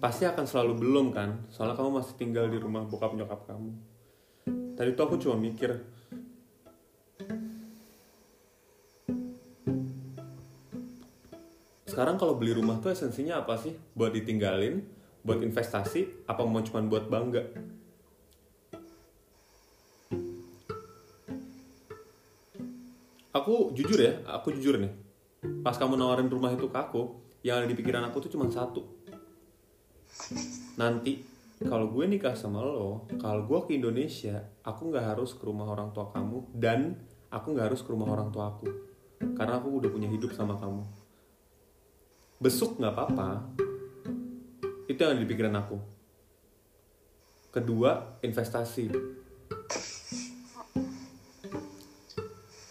Pasti 0.03 0.27
akan 0.27 0.45
selalu 0.45 0.83
belum 0.83 1.15
kan? 1.15 1.47
Soalnya 1.55 1.79
kamu 1.79 2.03
masih 2.03 2.15
tinggal 2.19 2.51
di 2.51 2.59
rumah 2.59 2.83
bokap 2.85 3.15
nyokap 3.15 3.47
kamu. 3.47 3.71
Tadi 4.77 4.91
tuh 4.93 5.05
aku 5.07 5.17
cuma 5.23 5.39
mikir 5.39 5.79
sekarang 11.87 12.21
kalau 12.21 12.37
beli 12.37 12.53
rumah 12.53 12.77
tuh 12.83 12.93
esensinya 12.93 13.41
apa 13.41 13.57
sih? 13.57 13.73
Buat 13.97 14.13
ditinggalin 14.13 14.85
buat 15.27 15.43
investasi 15.43 16.29
apa 16.31 16.47
mau 16.47 16.63
cuma 16.63 16.79
buat 16.87 17.11
bangga 17.11 17.75
aku 23.47 23.71
jujur 23.79 24.03
ya 24.03 24.27
aku 24.27 24.51
jujur 24.59 24.75
nih. 24.75 24.91
Pas 25.63 25.79
kamu 25.79 25.95
nawarin 25.95 26.27
rumah 26.27 26.51
itu 26.51 26.67
ke 26.67 26.75
aku 26.75 27.15
yang 27.47 27.63
ada 27.63 27.71
di 27.71 27.79
pikiran 27.79 28.03
aku 28.11 28.27
tuh 28.27 28.35
cuma 28.35 28.51
satu. 28.51 28.83
Nanti 30.75 31.23
kalau 31.63 31.87
gue 31.95 32.11
nikah 32.11 32.35
sama 32.35 32.59
lo 32.59 33.07
kalau 33.23 33.47
gue 33.47 33.71
ke 33.71 33.79
Indonesia 33.79 34.43
aku 34.67 34.91
nggak 34.91 35.15
harus 35.15 35.31
ke 35.39 35.47
rumah 35.47 35.71
orang 35.71 35.95
tua 35.95 36.11
kamu 36.11 36.59
dan 36.59 36.99
aku 37.31 37.55
nggak 37.55 37.71
harus 37.71 37.87
ke 37.87 37.89
rumah 37.95 38.11
orang 38.11 38.35
tua 38.35 38.51
aku. 38.51 38.67
Karena 39.39 39.63
aku 39.63 39.79
udah 39.79 39.95
punya 39.95 40.11
hidup 40.11 40.35
sama 40.35 40.59
kamu. 40.59 40.83
Besuk 42.43 42.83
nggak 42.83 42.99
apa-apa. 42.99 43.47
Itu 44.91 44.99
yang 44.99 45.15
ada 45.15 45.23
di 45.23 45.31
pikiran 45.31 45.55
aku. 45.55 45.79
Kedua 47.55 48.19
investasi 48.27 48.91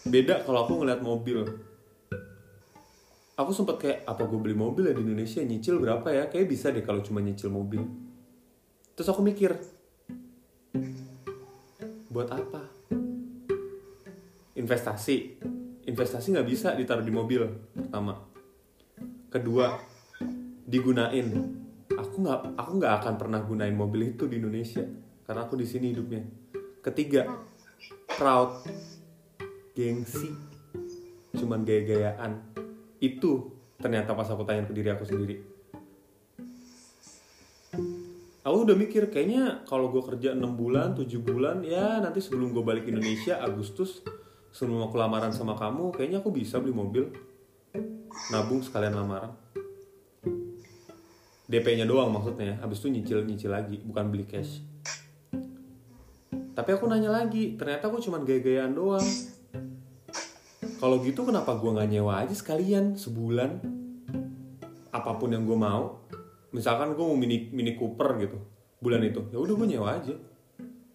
beda 0.06 0.46
kalau 0.46 0.64
aku 0.66 0.72
ngeliat 0.82 1.02
mobil. 1.02 1.42
Aku 3.36 3.52
sempat 3.52 3.76
kayak 3.76 4.08
apa 4.08 4.24
gue 4.24 4.38
beli 4.40 4.56
mobil 4.56 4.88
ya 4.88 4.94
di 4.96 5.04
Indonesia? 5.04 5.44
Nyicil 5.44 5.76
berapa 5.76 6.08
ya? 6.08 6.24
Kayak 6.32 6.46
bisa 6.48 6.72
deh 6.72 6.80
kalau 6.80 7.04
cuma 7.04 7.20
nyicil 7.20 7.52
mobil. 7.52 7.84
Terus 8.96 9.12
aku 9.12 9.20
mikir 9.20 9.52
buat 12.08 12.32
apa? 12.32 12.64
Investasi. 14.56 15.36
Investasi 15.84 16.32
nggak 16.32 16.48
bisa 16.48 16.72
ditaruh 16.72 17.04
di 17.04 17.12
mobil 17.12 17.44
pertama. 17.76 18.16
Kedua 19.28 19.76
digunain. 20.64 21.28
Aku 21.92 22.24
nggak 22.24 22.56
aku 22.56 22.70
nggak 22.80 22.94
akan 23.04 23.14
pernah 23.20 23.40
gunain 23.44 23.76
mobil 23.76 24.16
itu 24.16 24.24
di 24.24 24.40
Indonesia 24.40 24.82
karena 25.28 25.44
aku 25.44 25.60
di 25.60 25.68
sini 25.68 25.92
hidupnya. 25.92 26.24
Ketiga 26.80 27.28
proud 28.16 28.64
gengsi 29.76 30.32
cuman 31.36 31.62
gaya-gayaan. 31.62 32.40
Itu 32.96 33.52
ternyata 33.76 34.16
pas 34.16 34.26
aku 34.32 34.42
tanya 34.48 34.64
ke 34.64 34.72
diri 34.72 34.88
aku 34.88 35.04
sendiri. 35.04 35.36
Aku 38.46 38.62
udah 38.62 38.78
mikir 38.78 39.12
kayaknya 39.12 39.66
kalau 39.68 39.92
gue 39.92 40.00
kerja 40.00 40.32
6 40.32 40.40
bulan 40.54 40.96
7 40.96 41.04
bulan 41.20 41.60
ya 41.66 42.00
nanti 42.00 42.22
sebelum 42.24 42.54
gue 42.54 42.62
balik 42.62 42.88
Indonesia 42.88 43.42
Agustus 43.42 44.00
sebelum 44.54 44.86
aku 44.86 44.96
lamaran 44.96 45.34
sama 45.34 45.58
kamu 45.58 45.92
kayaknya 45.92 46.24
aku 46.24 46.32
bisa 46.32 46.56
beli 46.62 46.72
mobil. 46.72 47.12
Nabung 48.32 48.64
sekalian 48.64 48.96
lamaran. 48.96 49.34
DP-nya 51.46 51.86
doang 51.86 52.10
maksudnya 52.10 52.58
habis 52.58 52.80
itu 52.82 52.90
nyicil 52.90 53.22
nyicil 53.22 53.50
lagi 53.52 53.76
bukan 53.82 54.08
beli 54.08 54.24
cash. 54.24 54.62
Tapi 56.56 56.70
aku 56.72 56.88
nanya 56.88 57.12
lagi 57.12 57.58
ternyata 57.60 57.92
aku 57.92 58.00
cuman 58.00 58.24
gaya-gayaan 58.24 58.72
doang 58.72 59.04
kalau 60.76 61.00
gitu 61.00 61.24
kenapa 61.24 61.56
gue 61.56 61.70
nggak 61.72 61.90
nyewa 61.90 62.24
aja 62.24 62.34
sekalian 62.36 63.00
sebulan? 63.00 63.60
Apa 64.92 65.16
pun 65.16 65.32
yang 65.32 65.48
gue 65.48 65.56
mau. 65.56 66.04
Misalkan 66.52 66.96
gue 66.96 67.04
mau 67.04 67.16
mini 67.16 67.48
mini 67.52 67.76
Cooper 67.76 68.16
gitu 68.20 68.38
bulan 68.80 69.02
itu. 69.04 69.24
Ya 69.32 69.38
udah 69.40 69.54
gue 69.56 69.68
nyewa 69.68 69.88
aja 69.96 70.14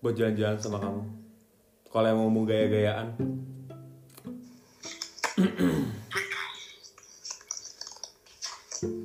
buat 0.01 0.13
jalan-jalan 0.17 0.57
sama 0.61 0.77
kamu. 0.81 1.03
Kalau 1.91 2.07
yang 2.07 2.19
mau 2.23 2.43
gaya-gayaan 2.47 3.07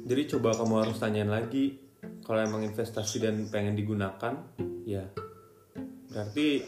jadi 0.07 0.23
coba 0.37 0.55
kamu 0.55 0.75
harus 0.87 0.97
tanyain 1.03 1.27
lagi 1.27 1.83
kalau 2.23 2.43
emang 2.43 2.63
investasi 2.63 3.23
dan 3.23 3.49
pengen 3.51 3.75
digunakan 3.75 4.35
ya. 4.87 5.11
Berarti 6.11 6.63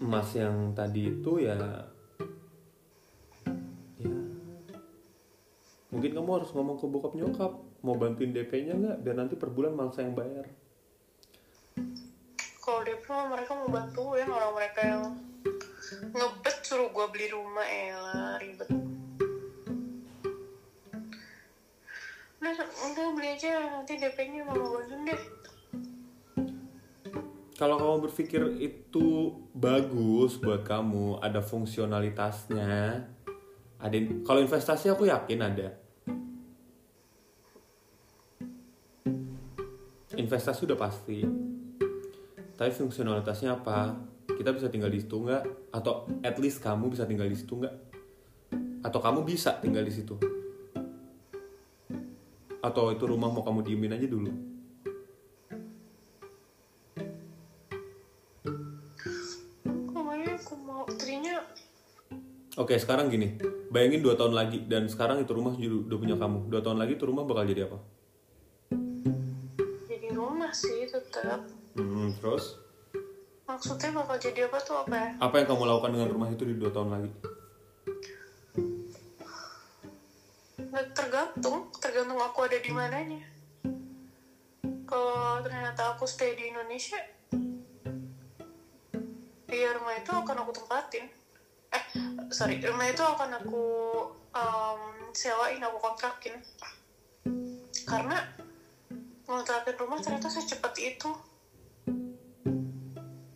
emas 0.00 0.32
yang 0.32 0.72
tadi 0.72 1.12
itu 1.12 1.44
ya 1.44 1.52
ya. 4.00 4.16
Mungkin 5.92 6.16
kamu 6.16 6.30
harus 6.40 6.50
ngomong 6.56 6.80
ke 6.80 6.86
bokap 6.88 7.12
nyokap 7.12 7.52
mau 7.84 7.96
bantuin 8.00 8.32
DP-nya 8.32 8.74
nggak? 8.80 8.96
Biar 9.04 9.16
nanti 9.20 9.36
per 9.36 9.52
bulan 9.52 9.76
mangsa 9.76 10.00
yang 10.00 10.16
bayar. 10.16 10.48
Kalau 12.64 12.80
DP 12.80 13.04
mah 13.12 13.28
mereka 13.28 13.52
mau 13.60 13.68
bantuin 13.68 14.28
orang 14.30 14.52
mereka 14.56 14.80
yang 14.80 15.04
ngebet 16.16 16.56
suruh 16.64 16.88
gue 16.88 17.06
beli 17.12 17.26
rumah 17.28 17.66
elah 17.68 18.40
ribet. 18.40 18.70
Udah 22.40 22.52
udah 22.64 23.06
beli 23.12 23.28
aja 23.36 23.68
nanti 23.68 24.00
DP-nya 24.00 24.48
mama 24.48 24.64
bantuin 24.64 25.12
deh 25.12 25.20
kalau 27.60 27.76
kamu 27.76 28.08
berpikir 28.08 28.40
itu 28.56 29.36
bagus 29.52 30.40
buat 30.40 30.64
kamu 30.64 31.20
ada 31.20 31.44
fungsionalitasnya 31.44 33.04
ada 33.76 33.96
kalau 34.24 34.40
investasi 34.40 34.88
aku 34.88 35.04
yakin 35.04 35.44
ada. 35.44 35.76
Investasi 40.16 40.64
udah 40.64 40.78
pasti. 40.80 41.20
Tapi 42.56 42.72
fungsionalitasnya 42.72 43.60
apa? 43.60 43.92
Kita 44.24 44.56
bisa 44.56 44.72
tinggal 44.72 44.88
di 44.88 45.04
situ 45.04 45.20
nggak? 45.20 45.72
Atau 45.76 46.08
at 46.24 46.40
least 46.40 46.64
kamu 46.64 46.88
bisa 46.88 47.04
tinggal 47.04 47.28
di 47.28 47.36
situ 47.36 47.60
nggak? 47.60 47.76
Atau 48.88 49.04
kamu 49.04 49.20
bisa 49.28 49.60
tinggal 49.60 49.84
di 49.84 49.92
situ? 49.92 50.16
Atau 52.64 52.88
itu 52.88 53.04
rumah 53.04 53.28
mau 53.28 53.44
kamu 53.44 53.68
diemin 53.68 53.96
aja 53.96 54.08
dulu 54.08 54.49
Oke 62.70 62.78
sekarang 62.78 63.10
gini, 63.10 63.34
bayangin 63.74 63.98
dua 63.98 64.14
tahun 64.14 64.30
lagi 64.30 64.62
dan 64.70 64.86
sekarang 64.86 65.26
itu 65.26 65.34
rumah 65.34 65.58
udah 65.58 65.98
punya 65.98 66.14
kamu. 66.14 66.46
Dua 66.54 66.62
tahun 66.62 66.78
lagi 66.78 66.94
itu 66.94 67.02
rumah 67.02 67.26
bakal 67.26 67.42
jadi 67.50 67.66
apa? 67.66 67.82
jadi 69.90 70.14
rumah 70.14 70.54
sih 70.54 70.86
tetap 70.86 71.50
Hmm, 71.74 72.14
terus 72.22 72.62
maksudnya 73.50 73.90
bakal 73.90 74.22
jadi 74.22 74.46
apa 74.46 74.62
tuh 74.62 74.86
apa 74.86 74.94
ya 74.94 75.10
apa 75.18 75.34
yang 75.42 75.46
kamu 75.50 75.62
lakukan 75.66 75.90
dengan 75.98 76.08
rumah 76.14 76.28
itu 76.30 76.46
di 76.46 76.54
dua 76.62 76.70
tahun 76.70 76.94
lagi? 76.94 77.10
Tergantung 80.94 81.74
tergantung 81.74 82.22
aku 82.22 82.38
ada 82.46 82.58
di 82.62 82.70
mananya 82.70 83.22
kalau 84.86 85.42
ternyata 85.42 85.98
aku 85.98 86.06
stay 86.06 86.38
di 86.38 86.54
Indonesia 86.54 87.02
ya 89.50 89.74
rumah 89.74 89.98
itu 89.98 90.14
akan 90.14 90.46
aku 90.46 90.54
tempatin 90.54 91.18
sorry 92.30 92.62
rumah 92.62 92.86
itu 92.86 93.02
akan 93.02 93.42
aku 93.42 93.66
um, 94.30 94.82
sewain 95.10 95.58
aku 95.58 95.82
kontrakin 95.82 96.38
karena 97.82 98.22
kontrakin 99.26 99.74
rumah 99.82 99.98
ternyata 99.98 100.30
secepat 100.30 100.74
itu. 100.78 101.10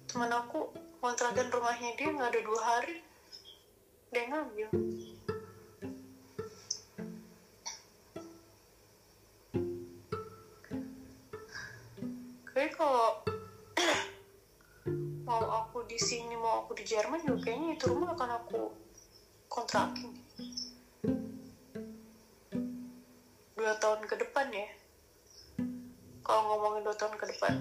Teman 0.07 0.31
aku 0.31 0.71
kontrakin 1.03 1.51
rumahnya 1.51 1.99
dia 1.99 2.15
nggak 2.15 2.31
ada 2.31 2.41
dua 2.47 2.61
hari 2.63 3.03
dia 4.15 4.31
ngambil. 4.31 4.71
Kayak 12.55 12.79
kalau 12.79 13.27
mau 15.27 15.43
aku 15.67 15.83
di 15.91 15.99
sini 15.99 16.39
mau 16.39 16.63
aku 16.63 16.79
di 16.79 16.87
Jerman 16.87 17.27
juga 17.27 17.51
kayaknya 17.51 17.75
itu 17.75 17.91
rumah 17.91 18.15
akan 18.15 18.31
aku 18.39 18.84
kontrakin 19.49 20.13
dua 23.55 23.81
tahun 23.81 24.05
ke 24.05 24.21
depan 24.21 24.53
ya. 24.53 24.69
Kalau 26.21 26.41
ngomongin 26.53 26.85
dua 26.85 26.97
tahun 27.01 27.17
ke 27.17 27.25
depan. 27.33 27.55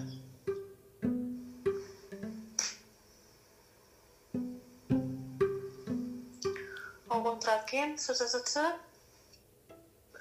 Mau 7.08 7.20
kontrakin 7.24 7.96
set 7.96 8.20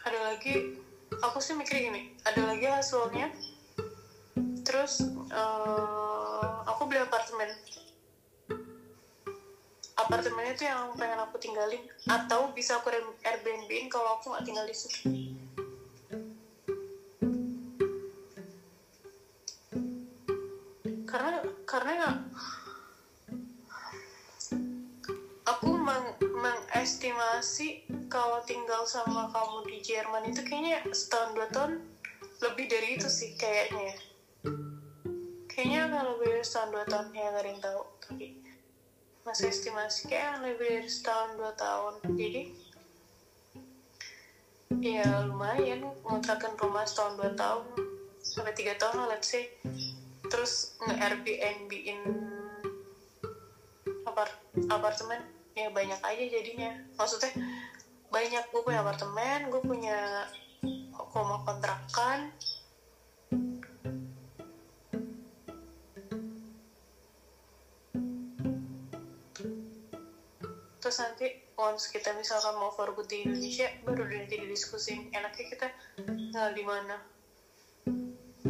ada 0.02 0.18
lagi 0.34 0.78
aku 1.22 1.38
sih 1.38 1.54
mikir 1.54 1.78
gini 1.82 2.14
ada 2.22 2.46
lagi 2.46 2.66
hasilnya. 2.70 3.34
Terus 4.62 5.02
eh, 5.34 6.50
aku 6.70 6.86
beli 6.86 7.02
apartemen 7.02 7.50
apartemennya 10.04 10.54
tuh 10.58 10.66
yang 10.66 10.90
pengen 10.98 11.20
aku 11.22 11.36
tinggalin. 11.38 11.82
Atau 12.10 12.50
bisa 12.50 12.78
aku 12.82 12.90
Airbnb 13.22 13.70
kalau 13.86 14.18
aku 14.18 14.34
nggak 14.34 14.44
tinggal 14.46 14.66
di 14.66 14.76
situ. 14.76 14.98
Karena 21.06 21.44
karena 21.68 22.08
aku 25.44 25.70
meng- 25.76 26.18
mengestimasi 26.20 27.84
kalau 28.08 28.40
tinggal 28.48 28.84
sama 28.88 29.28
kamu 29.30 29.68
di 29.68 29.78
Jerman 29.84 30.32
itu 30.32 30.40
kayaknya 30.44 30.82
setahun 30.90 31.36
dua 31.36 31.48
tahun 31.52 31.72
lebih 32.42 32.66
dari 32.66 32.98
itu 32.98 33.06
sih 33.06 33.36
kayaknya. 33.38 33.94
Kayaknya 35.52 35.78
akan 35.86 36.04
lebih 36.16 36.26
dari 36.32 36.44
setahun 36.44 36.70
dua 36.72 36.84
tahun 36.88 37.06
ya 37.12 37.28
nggak 37.28 37.42
ada 37.44 37.50
yang 37.52 37.60
tahu 37.60 37.82
tapi 38.02 38.41
masih 39.22 39.54
estimasi 39.54 40.10
kayak 40.10 40.42
lebih 40.42 40.82
dari 40.82 40.90
setahun 40.90 41.38
dua 41.38 41.52
tahun. 41.54 41.94
Jadi 42.18 42.42
ya 44.82 45.06
lumayan 45.30 45.86
ngontrakkan 46.02 46.58
rumah 46.58 46.82
setahun 46.82 47.14
dua 47.14 47.30
tahun 47.38 47.64
sampai 48.22 48.54
tiga 48.58 48.74
tahun 48.82 49.04
lah 49.04 49.14
let's 49.14 49.30
say. 49.30 49.46
Terus 50.26 50.74
nge 50.82 50.94
Airbnb-in 50.98 52.00
apart 54.08 54.34
apartemen 54.66 55.22
ya 55.54 55.70
banyak 55.70 56.00
aja 56.02 56.24
jadinya. 56.26 56.70
Maksudnya 56.98 57.30
banyak. 58.10 58.44
Gue 58.50 58.62
punya 58.66 58.82
apartemen 58.82 59.50
gue 59.52 59.62
punya 59.62 60.26
rumah 61.12 61.44
kontrakan 61.46 62.32
terus 70.92 71.08
nanti 71.08 71.32
once 71.56 71.88
kita 71.88 72.12
misalkan 72.20 72.52
mau 72.60 72.68
for 72.68 72.92
good 72.92 73.08
di 73.08 73.24
Indonesia 73.24 73.64
baru 73.80 74.04
nanti 74.12 74.36
didiskusin. 74.36 75.08
Enaknya 75.08 75.44
kita 75.48 75.66
tinggal 76.04 76.52
di 76.52 76.60
mana? 76.68 77.00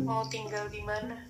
Mau 0.02 0.26
tinggal 0.26 0.66
di 0.66 0.82
mana? 0.82 1.22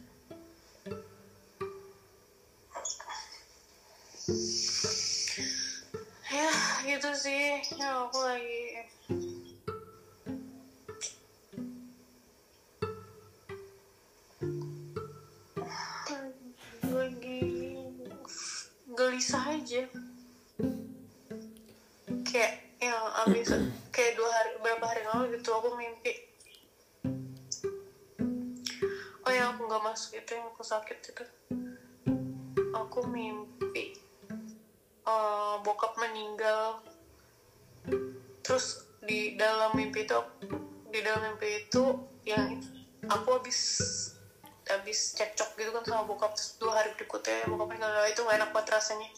Ya 6.33 6.49
gitu 6.89 7.13
sih. 7.13 7.61
Ya 7.77 8.09
aku 8.09 8.17
lagi 8.25 8.61
lagi 16.89 17.41
gelisah 18.97 19.61
aja 19.61 19.85
kayak 22.33 22.81
yang 22.81 22.97
abis 23.29 23.53
kayak 23.93 24.17
dua 24.17 24.31
hari 24.33 24.51
berapa 24.65 24.85
hari 24.89 25.03
lalu 25.05 25.37
gitu 25.37 25.53
aku 25.53 25.77
mimpi. 25.77 26.13
Oh 29.23 29.31
yang 29.31 29.55
aku 29.55 29.69
nggak 29.69 29.85
masuk 29.85 30.17
itu 30.17 30.31
yang 30.33 30.49
aku 30.49 30.65
sakit 30.65 30.99
itu. 30.99 31.25
Aku 32.73 33.05
mimpi 33.13 34.01
eh, 35.05 35.55
bokap 35.61 35.93
meninggal. 36.01 36.81
Terus 38.41 38.89
di 39.05 39.37
dalam 39.37 39.77
mimpi 39.77 40.09
itu 40.09 40.19
di 40.89 41.05
dalam 41.05 41.37
mimpi 41.37 41.69
itu 41.69 41.85
yang 42.25 42.57
aku 43.13 43.29
habis 43.37 43.61
habis 44.73 45.13
cekcok 45.15 45.53
gitu 45.61 45.71
kan 45.71 45.85
sama 45.85 46.09
bokap. 46.09 46.33
Terus 46.33 46.57
dua 46.57 46.81
hari 46.81 46.97
berikutnya 46.97 47.45
bokap 47.47 47.69
meninggal. 47.69 48.09
Itu 48.09 48.25
gak 48.25 48.41
enak 48.41 48.51
banget 48.57 48.73
rasanya 48.81 49.13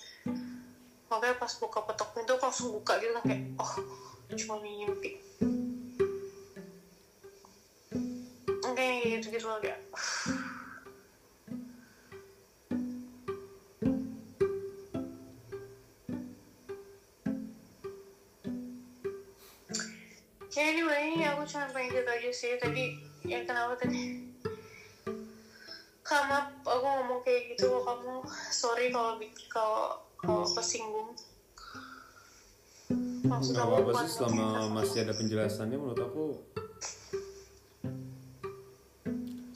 makanya 1.14 1.38
pas 1.38 1.53
buka 1.62 1.79
petok 1.87 2.11
pintu 2.11 2.35
langsung 2.42 2.74
buka 2.74 2.98
gitu 2.98 3.14
kayak 3.22 3.46
oh 3.55 3.74
cuma 4.35 4.59
mimpi. 4.59 5.14
Kayak 8.74 9.22
gitu 9.22 9.27
gitu 9.31 9.46
kayak 9.62 9.79
ya 20.55 20.70
anyway 20.70 21.22
aku 21.31 21.46
cuma 21.46 21.70
pengen 21.70 21.94
gitu 21.94 22.11
aja 22.11 22.31
sih. 22.35 22.59
Tadi 22.59 22.98
ya 23.22 23.46
kenapa 23.46 23.79
tadi? 23.79 24.35
Kamu 26.03 26.66
aku 26.66 26.83
ngomong 26.83 27.22
kayak 27.22 27.55
gitu 27.55 27.70
kamu. 27.87 28.27
Sorry 28.50 28.90
kalau 28.90 29.14
kalau 29.46 30.03
kalau 30.24 30.48
kesinggung 30.56 31.12
nggak 33.24 33.64
apa-apa 33.64 33.92
sih 34.04 34.10
selama 34.20 34.46
masih 34.72 34.98
ada 35.04 35.12
penjelasannya 35.16 35.76
menurut 35.76 36.00
aku 36.00 36.26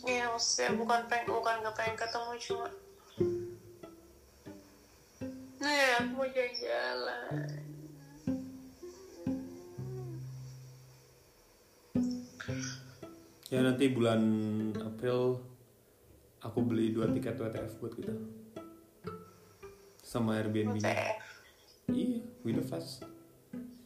ya 0.09 0.28
maksudnya 0.33 0.72
bukan 0.76 1.00
pengen 1.09 1.28
bukan 1.28 1.54
gak 1.64 1.76
pengen 1.76 1.96
ketemu 1.96 2.33
cuma 2.40 2.68
nah 5.61 5.72
ya 5.72 5.88
aku 6.00 6.12
mau 6.16 6.28
jalan-jalan 6.33 7.33
ya 13.48 13.61
nanti 13.64 13.85
bulan 13.92 14.22
April 14.81 15.44
aku 16.40 16.59
beli 16.64 16.92
dua 16.92 17.12
tiket 17.12 17.37
WTF 17.37 17.72
buat 17.81 17.92
kita 17.96 18.12
sama 20.09 20.40
Airbnb 20.40 20.81
WTF 20.81 21.21
iya 21.92 22.25
with 22.40 22.57
the 22.57 22.64
fast. 22.64 23.05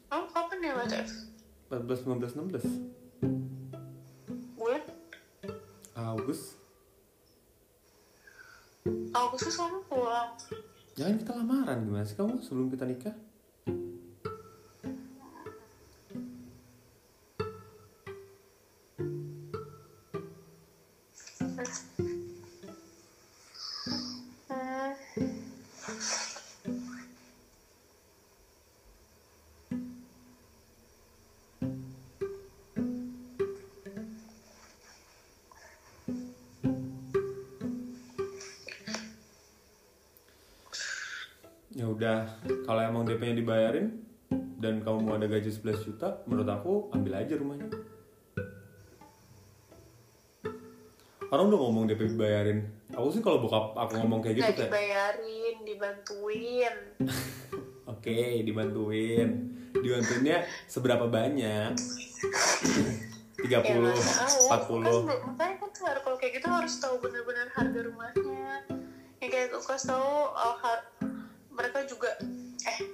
Oh 0.06 0.22
kapan 0.30 0.62
ya 0.62 0.78
WTF 0.78 1.10
14 1.66 2.06
15 2.06 2.62
16 2.62 4.54
bulan? 4.54 4.82
Agustus 5.98 6.54
Agustus 9.10 9.54
kamu 9.58 9.82
pulang. 9.90 10.30
Jangan 10.94 11.14
kita 11.18 11.32
lamaran 11.34 11.82
gimana 11.82 12.06
sih 12.06 12.14
kamu 12.14 12.38
sebelum 12.38 12.70
kita 12.70 12.86
nikah 12.86 13.14
DP-nya 43.32 43.40
dibayarin 43.40 43.86
dan 44.60 44.84
kamu 44.84 44.98
mau 45.08 45.16
ada 45.16 45.24
gaji 45.24 45.48
11 45.48 45.88
juta 45.88 46.20
menurut 46.28 46.48
aku 46.52 46.72
ambil 46.92 47.16
aja 47.16 47.34
rumahnya. 47.40 47.68
Orang 51.32 51.48
udah 51.48 51.60
ngomong 51.64 51.88
DP 51.88 52.12
dibayarin 52.12 52.68
aku 52.92 53.08
sih 53.08 53.24
kalau 53.24 53.40
bokap 53.40 53.72
aku 53.72 53.96
ngomong 54.04 54.20
kayak 54.20 54.44
gitu 54.44 54.52
kayak 54.52 54.68
dibayarin 54.68 55.56
dibantuin. 55.64 56.76
Oke 57.96 58.44
dibantuin. 58.44 59.28
Dibantuinnya 59.72 60.44
seberapa 60.68 61.08
banyak? 61.08 61.72
30 61.72 63.48
ya 63.48 63.56
nggak 63.56 63.96
tahu. 64.28 64.84
40 64.84 65.08
kan 65.08 65.18
makanya 65.32 65.54
kan 65.56 65.68
tuh 65.72 65.82
kalau 66.04 66.16
kayak 66.20 66.32
gitu 66.36 66.48
harus 66.52 66.74
tahu 66.76 67.00
benar-benar 67.00 67.48
harga 67.56 67.80
rumahnya. 67.80 68.68
Ya 69.24 69.26
kayak 69.32 69.56
aku 69.56 69.72
kasih 69.72 69.96
tahu 69.96 70.12
oh, 70.28 70.56
har- 70.60 70.92
mereka 71.48 71.84
juga 71.88 72.12
eh 72.68 72.91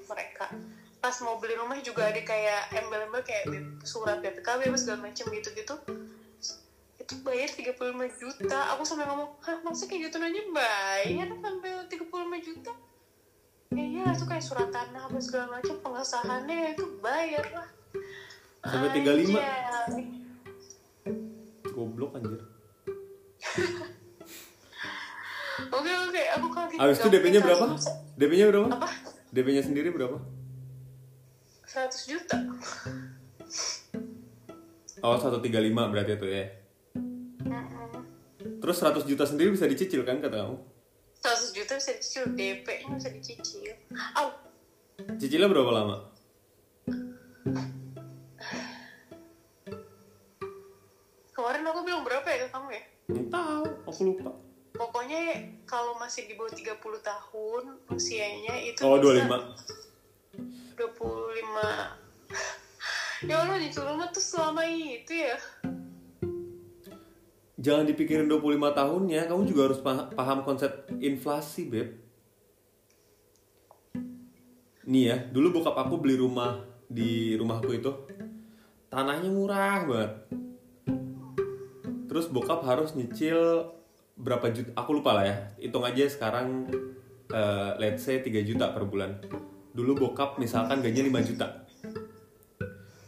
pas 1.08 1.24
mau 1.24 1.40
beli 1.40 1.56
rumah 1.56 1.80
juga 1.80 2.12
ada 2.12 2.20
kayak 2.20 2.68
embel-embel 2.68 3.24
kayak 3.24 3.48
surat 3.80 4.20
BPKB 4.20 4.68
apa 4.68 4.76
segala 4.76 5.08
macam 5.08 5.24
gitu-gitu 5.32 5.74
itu 7.00 7.14
bayar 7.24 7.48
35 7.48 8.20
juta 8.20 8.76
aku 8.76 8.84
sampai 8.84 9.08
ngomong 9.08 9.32
hah 9.40 9.56
masa 9.64 9.88
kayak 9.88 10.12
gitu 10.12 10.20
aja 10.20 10.42
bayar 10.52 11.32
sampai 11.32 11.70
35 11.88 12.12
juta 12.44 12.72
ya 13.72 13.84
iya 13.88 14.04
itu 14.12 14.24
kayak 14.28 14.44
surat 14.44 14.68
tanah 14.68 15.08
apa 15.08 15.16
segala 15.24 15.56
macam 15.56 15.80
pengesahannya 15.80 16.76
itu 16.76 16.84
bayar 17.00 17.44
lah 17.56 17.68
Sampai 18.68 18.90
35? 19.00 19.32
Anjay. 19.32 20.04
goblok 21.72 22.20
anjir 22.20 22.36
Oke 25.68 25.90
oke, 25.90 26.22
aku 26.38 26.46
kaget. 26.54 26.78
Habis 26.78 26.96
itu 27.02 27.08
DP-nya 27.10 27.40
berapa? 27.42 27.66
DP-nya 28.14 28.46
berapa? 28.46 28.68
Apa? 28.78 28.88
DP-nya 29.34 29.62
sendiri 29.66 29.90
berapa? 29.90 30.22
100 31.68 32.10
juta. 32.10 32.36
Oh 35.04 35.14
135 35.20 35.92
berarti 35.92 36.12
itu 36.16 36.26
ya. 36.26 36.44
Terus 38.58 38.76
100 38.80 39.04
juta 39.04 39.24
sendiri 39.28 39.52
bisa 39.52 39.68
dicicil 39.68 40.02
kan 40.02 40.18
kata 40.18 40.48
kamu? 40.48 40.56
100 41.20 41.56
juta 41.56 41.72
bisa 41.76 41.90
dicicil, 41.94 42.24
DP-nya 42.32 42.96
bisa 42.96 43.08
dicicil. 43.12 43.76
Au, 44.16 44.32
Cicilnya 45.20 45.46
berapa 45.46 45.70
lama? 45.70 45.96
kemarin 51.38 51.64
aku 51.64 51.80
bilang 51.80 52.02
berapa 52.04 52.26
ya 52.28 52.38
ke 52.44 52.48
kamu 52.52 52.68
ya? 52.76 52.82
Tahu, 53.32 53.64
aku 53.88 54.00
lupa. 54.04 54.30
Pokoknya 54.76 55.48
kalau 55.64 55.96
masih 55.96 56.28
di 56.28 56.36
bawah 56.36 56.52
30 56.52 56.76
tahun 57.00 57.62
usianya 57.88 58.54
itu 58.68 58.84
Oh 58.84 59.00
bisa 59.00 59.24
25. 59.24 60.76
25 61.38 63.28
Ya 63.30 63.42
Allah 63.42 63.58
di 63.58 63.70
rumah 63.74 64.08
tuh 64.10 64.22
selama 64.22 64.62
itu 64.66 65.14
ya 65.14 65.38
Jangan 67.58 67.90
dipikirin 67.90 68.30
25 68.30 68.70
tahunnya, 68.70 69.26
kamu 69.26 69.42
juga 69.50 69.66
harus 69.66 69.82
pa- 69.82 70.06
paham 70.14 70.46
konsep 70.46 70.86
inflasi, 71.02 71.66
Beb. 71.66 71.90
Nih 74.86 75.10
ya, 75.10 75.18
dulu 75.26 75.58
bokap 75.58 75.74
aku 75.74 75.98
beli 75.98 76.14
rumah 76.14 76.62
di 76.86 77.34
rumahku 77.34 77.74
itu. 77.74 77.90
Tanahnya 78.86 79.34
murah 79.34 79.90
banget. 79.90 80.12
Terus 82.06 82.30
bokap 82.30 82.62
harus 82.62 82.94
nyicil 82.94 83.74
berapa 84.14 84.54
juta, 84.54 84.70
aku 84.78 85.02
lupa 85.02 85.18
lah 85.18 85.26
ya. 85.26 85.36
Hitung 85.58 85.82
aja 85.82 86.06
sekarang 86.06 86.70
eh, 87.26 87.70
let's 87.82 88.06
say 88.06 88.22
3 88.22 88.38
juta 88.46 88.70
per 88.70 88.86
bulan. 88.86 89.18
Dulu 89.78 89.94
bokap 89.94 90.42
misalkan 90.42 90.82
gajinya 90.82 91.22
5 91.22 91.28
juta. 91.30 91.46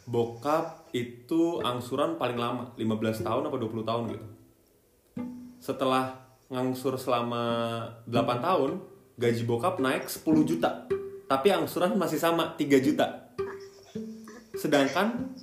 Bokap 0.06 0.86
itu 0.94 1.58
angsuran 1.66 2.14
paling 2.14 2.38
lama, 2.38 2.70
15 2.78 3.26
tahun 3.26 3.42
apa 3.50 3.56
20 3.58 3.82
tahun 3.82 4.02
gitu. 4.14 4.26
Setelah 5.58 6.30
ngangsur 6.46 6.94
selama 6.94 7.42
8 8.06 8.46
tahun 8.46 8.70
gaji 9.18 9.42
bokap 9.50 9.82
naik 9.82 10.06
10 10.06 10.22
juta. 10.46 10.86
Tapi 11.26 11.50
angsuran 11.50 11.98
masih 11.98 12.22
sama 12.22 12.54
3 12.54 12.78
juta. 12.78 13.34
Sedangkan 14.54 15.34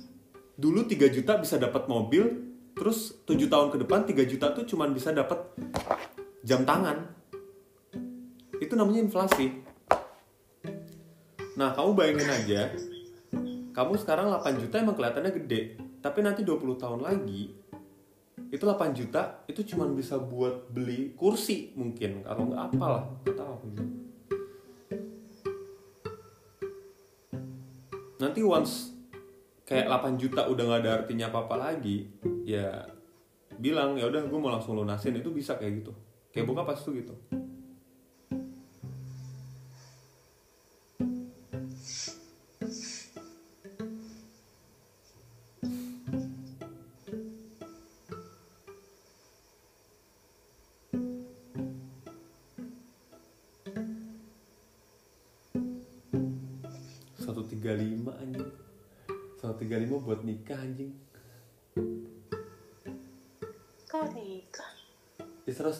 dulu 0.56 0.88
3 0.88 1.12
juta 1.12 1.36
bisa 1.36 1.60
dapat 1.60 1.84
mobil 1.92 2.24
terus 2.72 3.20
7 3.28 3.36
tahun 3.52 3.68
ke 3.68 3.84
depan 3.84 4.08
3 4.08 4.24
juta 4.24 4.56
tuh 4.56 4.64
cuman 4.64 4.96
bisa 4.96 5.12
dapat 5.12 5.44
jam 6.40 6.64
tangan. 6.64 7.04
Itu 8.64 8.80
namanya 8.80 9.04
inflasi 9.04 9.67
nah 11.58 11.74
kamu 11.74 11.90
bayangin 11.98 12.30
aja. 12.30 12.70
Kamu 13.74 13.98
sekarang 13.98 14.30
8 14.30 14.62
juta 14.62 14.78
emang 14.78 14.94
kelihatannya 14.94 15.34
gede. 15.42 15.60
Tapi 15.98 16.22
nanti 16.22 16.46
20 16.46 16.78
tahun 16.78 17.02
lagi 17.02 17.50
itu 18.48 18.62
8 18.62 18.94
juta 18.94 19.42
itu 19.50 19.74
cuman 19.74 19.92
bisa 19.98 20.22
buat 20.22 20.70
beli 20.70 21.18
kursi 21.18 21.74
mungkin. 21.74 22.22
Kalau 22.22 22.46
nggak 22.46 22.62
apalah 22.62 23.04
tahu 23.26 23.54
nanti 28.18 28.42
once 28.42 28.94
kayak 29.66 29.90
8 29.90 30.14
juta 30.14 30.46
udah 30.46 30.62
nggak 30.62 30.80
ada 30.86 30.90
artinya 31.02 31.26
apa 31.30 31.38
apa 31.46 31.54
lagi 31.58 32.06
ya 32.46 32.86
bilang 33.58 33.98
ya 33.98 34.06
udah 34.06 34.30
gue 34.30 34.38
mau 34.38 34.54
langsung 34.54 34.78
lunasin. 34.78 35.18
Itu 35.18 35.34
bisa 35.34 35.58
kayak 35.58 35.82
gitu. 35.82 35.92
Kayak 36.30 36.46
buka 36.54 36.62
pas 36.62 36.78
tuh 36.78 36.94
gitu 36.94 37.18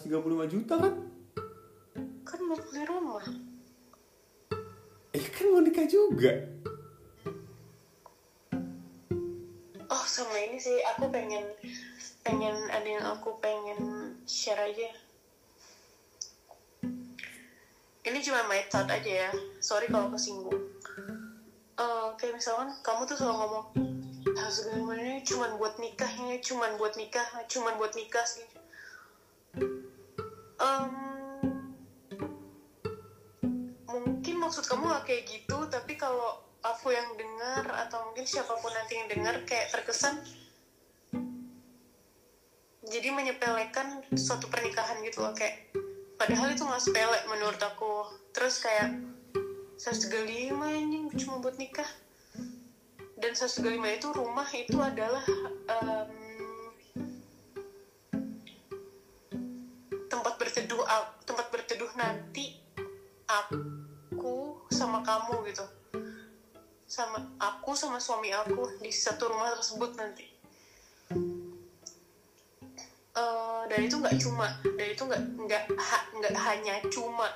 35 0.09 0.49
juta 0.49 0.73
kan? 0.81 0.93
Kan 2.25 2.39
mau 2.49 2.57
beli 2.57 2.81
rumah. 2.89 3.21
Eh 5.13 5.25
kan 5.29 5.45
mau 5.53 5.61
nikah 5.61 5.85
juga. 5.85 6.49
Oh 9.85 10.05
sama 10.09 10.33
ini 10.49 10.57
sih. 10.57 10.81
Aku 10.97 11.13
pengen 11.13 11.45
pengen 12.25 12.57
ada 12.73 12.89
yang 12.89 13.05
aku 13.05 13.37
pengen 13.37 14.11
share 14.25 14.57
aja. 14.57 14.89
Ini 18.01 18.17
cuma 18.25 18.49
my 18.49 18.65
thought 18.73 18.89
aja 18.89 19.29
ya. 19.29 19.31
Sorry 19.61 19.85
kalau 19.93 20.09
kesinggung 20.09 20.57
Oke 21.79 21.87
eh, 21.87 22.07
kayak 22.19 22.35
misalkan 22.43 22.75
kamu 22.83 23.07
tuh 23.07 23.15
selalu 23.15 23.35
ngomong 23.39 23.65
harus 24.35 24.67
gimana 24.67 25.23
cuman 25.23 25.51
buat 25.55 25.79
nikah 25.79 26.11
ya 26.11 26.35
cuman 26.43 26.75
buat 26.75 26.91
nikah 26.99 27.23
cuman 27.47 27.79
buat 27.79 27.95
nikah 27.95 28.25
sih 28.27 28.43
Em, 30.59 30.91
mungkin 33.87 34.35
maksud 34.43 34.67
kamu 34.67 34.91
gak 34.99 35.05
kayak 35.07 35.23
gitu 35.27 35.57
tapi 35.71 35.95
kalau 35.95 36.43
aku 36.59 36.91
yang 36.91 37.15
dengar 37.15 37.63
atau 37.87 38.11
mungkin 38.11 38.27
siapa 38.27 38.51
pun 38.59 38.71
nanti 38.75 38.99
yang 38.99 39.07
dengar 39.07 39.39
kayak 39.47 39.71
terkesan 39.71 40.19
jadi 42.89 43.13
menyepelekan 43.13 44.01
suatu 44.17 44.49
pernikahan 44.49 44.99
gitu 45.05 45.21
loh 45.21 45.31
kayak 45.31 45.55
padahal 46.19 46.51
itu 46.51 46.67
nggak 46.67 46.83
sepele 46.83 47.19
menurut 47.31 47.61
aku. 47.63 48.03
Terus 48.35 48.59
kayak 48.59 48.91
135 49.79 50.51
anjing 50.57 51.05
cuma 51.15 51.39
buat 51.39 51.55
nikah. 51.55 51.87
Dan 53.15 53.35
135 53.35 53.99
itu 53.99 54.07
rumah 54.11 54.47
itu 54.51 54.77
adalah 54.79 55.23
em, 55.69 56.11
berteduh 61.79 61.95
nanti 61.95 62.59
aku 63.23 64.67
sama 64.67 64.99
kamu 64.99 65.47
gitu. 65.47 65.63
Sama 66.83 67.23
aku 67.39 67.71
sama 67.71 68.03
suami 68.03 68.35
aku 68.35 68.83
di 68.83 68.91
satu 68.91 69.31
rumah 69.31 69.55
tersebut 69.55 69.95
nanti. 69.95 70.27
Eh, 73.15 73.61
dan 73.71 73.79
itu 73.79 73.95
nggak 73.95 74.19
cuma 74.19 74.59
dan 74.75 74.87
itu 74.91 75.03
nggak 75.07 75.23
nggak 75.39 75.63
nggak 76.19 76.33
hanya 76.51 76.83
cuma. 76.91 77.31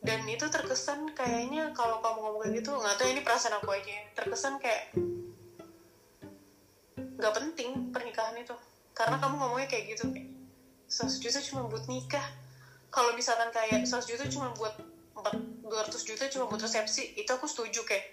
Dan 0.00 0.24
itu 0.24 0.48
terkesan 0.48 1.12
kayaknya 1.12 1.68
kalau 1.76 2.00
kamu 2.00 2.16
ngomong 2.16 2.48
kayak 2.48 2.64
gitu 2.64 2.72
nggak 2.72 2.96
tahu 2.96 3.12
ini 3.12 3.20
perasaan 3.20 3.60
aku 3.60 3.76
aja. 3.76 4.08
Terkesan 4.16 4.56
kayak 4.56 4.96
nggak 7.20 7.34
penting 7.36 7.92
pernikahan 7.92 8.40
itu. 8.40 8.56
Karena 8.96 9.20
kamu 9.20 9.36
ngomongnya 9.36 9.68
kayak 9.68 10.00
gitu 10.00 10.08
kayak 10.08 10.32
100 10.88 11.20
juta 11.20 11.40
cuma 11.44 11.68
buat 11.68 11.84
nikah 11.92 12.51
kalau 12.92 13.16
misalkan 13.16 13.48
kayak 13.48 13.88
100 13.88 14.04
juta 14.04 14.28
cuma 14.28 14.52
buat 14.52 14.76
4, 15.16 15.64
200 15.64 16.08
juta 16.08 16.28
cuma 16.28 16.44
buat 16.52 16.60
resepsi 16.60 17.16
itu 17.16 17.30
aku 17.32 17.48
setuju 17.48 17.88
kayak 17.88 18.04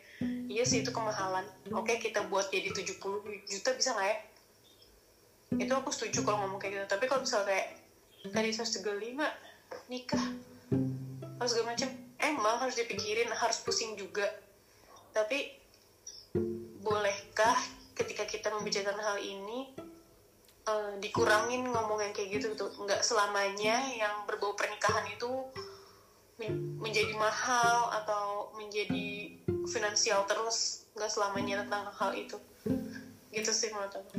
iya 0.48 0.64
sih 0.64 0.82
itu 0.82 0.96
kemahalan. 0.96 1.44
Oke 1.76 2.00
kita 2.00 2.24
buat 2.32 2.48
jadi 2.48 2.72
70 2.72 2.96
juta 3.44 3.70
bisa 3.76 3.92
nggak 3.92 4.08
ya? 4.08 4.18
Itu 5.68 5.74
aku 5.76 5.92
setuju 5.92 6.24
kalau 6.24 6.48
ngomong 6.48 6.64
kayak 6.64 6.80
gitu. 6.80 6.86
Tapi 6.96 7.06
kalau 7.12 7.28
misalnya 7.28 7.52
kayak 7.52 7.68
tadi 8.32 8.50
135 8.56 9.92
nikah 9.92 10.26
harus 11.40 11.52
segala 11.52 11.76
macam 11.76 11.90
emang 12.20 12.56
harus 12.64 12.76
dipikirin 12.80 13.28
harus 13.36 13.60
pusing 13.60 14.00
juga. 14.00 14.32
Tapi 15.12 15.60
bolehkah 16.80 17.60
ketika 18.00 18.24
kita 18.24 18.48
membicarakan 18.56 19.04
hal 19.04 19.18
ini 19.20 19.76
eh, 20.70 20.92
dikurangin 21.02 21.66
ngomong 21.66 22.00
yang 22.06 22.14
kayak 22.14 22.38
gitu 22.38 22.54
gitu. 22.54 22.66
Nggak 22.86 23.02
selamanya 23.02 23.82
yang 23.90 24.30
berbau 24.30 24.54
pernikahan 24.54 25.10
itu 25.10 25.50
men- 26.38 26.78
menjadi 26.78 27.14
mahal 27.18 27.90
atau 28.04 28.54
menjadi 28.54 29.34
finansial 29.66 30.30
terus. 30.30 30.86
Nggak 30.94 31.10
selamanya 31.10 31.66
tentang 31.66 31.90
hal 31.90 32.12
itu. 32.14 32.38
Gitu 33.34 33.50
sih 33.50 33.74
menurut 33.74 33.94
aku. 33.98 34.14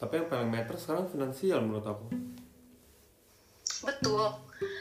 Tapi 0.00 0.12
yang 0.16 0.28
paling 0.32 0.48
meter 0.48 0.74
sekarang 0.80 1.12
finansial 1.12 1.60
menurut 1.60 1.84
aku. 1.84 2.06
Betul. 3.84 4.26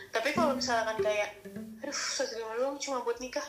Tapi 0.10 0.30
kalau 0.32 0.56
misalkan 0.56 1.00
kayak 1.04 1.44
aduh 1.84 1.96
satu 1.96 2.40
doang 2.40 2.80
cuma 2.80 3.04
buat 3.04 3.20
nikah. 3.20 3.46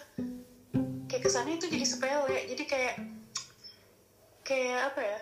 Kayak 1.07 1.23
kesannya 1.27 1.59
itu 1.59 1.67
jadi 1.71 1.87
sepele. 1.87 2.39
Jadi 2.51 2.65
kayak 2.67 2.95
kayak 4.47 4.95
apa 4.95 5.01
ya 5.03 5.21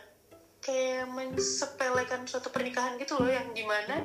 kayak 0.68 1.08
mensepelekan 1.08 2.28
suatu 2.28 2.52
pernikahan 2.52 3.00
gitu 3.00 3.16
loh 3.16 3.32
yang 3.32 3.48
di 3.56 3.64
mana 3.64 4.04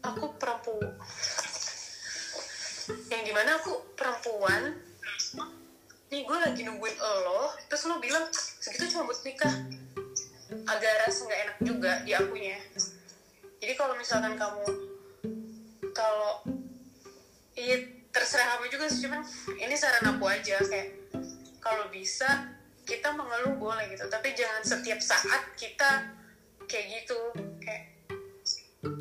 aku 0.00 0.32
perempuan. 0.40 0.96
Yang 3.12 3.22
di 3.28 3.32
mana 3.36 3.60
aku 3.60 3.72
perempuan 3.92 4.80
nih 6.08 6.24
gue 6.24 6.38
lagi 6.40 6.62
nungguin 6.64 6.96
lo 6.96 7.52
terus 7.68 7.84
lo 7.90 8.00
bilang 8.00 8.24
segitu 8.32 8.96
cuma 8.96 9.12
buat 9.12 9.20
nikah. 9.28 9.52
Agak 10.64 11.04
rasa 11.04 11.28
nggak 11.28 11.40
enak 11.44 11.58
juga 11.60 11.90
di 12.08 12.16
akunya 12.16 12.56
jadi 13.64 13.80
kalau 13.80 13.96
misalkan 13.96 14.36
kamu 14.36 14.64
kalau 15.96 16.44
iya 17.56 17.80
terserah 18.12 18.60
kamu 18.60 18.68
juga 18.68 18.92
sih 18.92 19.08
cuman 19.08 19.24
ini 19.56 19.72
saran 19.72 20.04
aku 20.04 20.28
aja 20.28 20.60
kayak 20.60 20.92
kalau 21.64 21.88
bisa 21.88 22.28
kita 22.84 23.08
mengeluh 23.16 23.56
boleh 23.56 23.84
gitu. 23.92 24.04
Tapi 24.06 24.36
jangan 24.36 24.62
setiap 24.62 25.00
saat 25.00 25.42
kita 25.56 26.14
kayak 26.64 26.86
gitu 27.02 27.18
kayak 27.60 27.94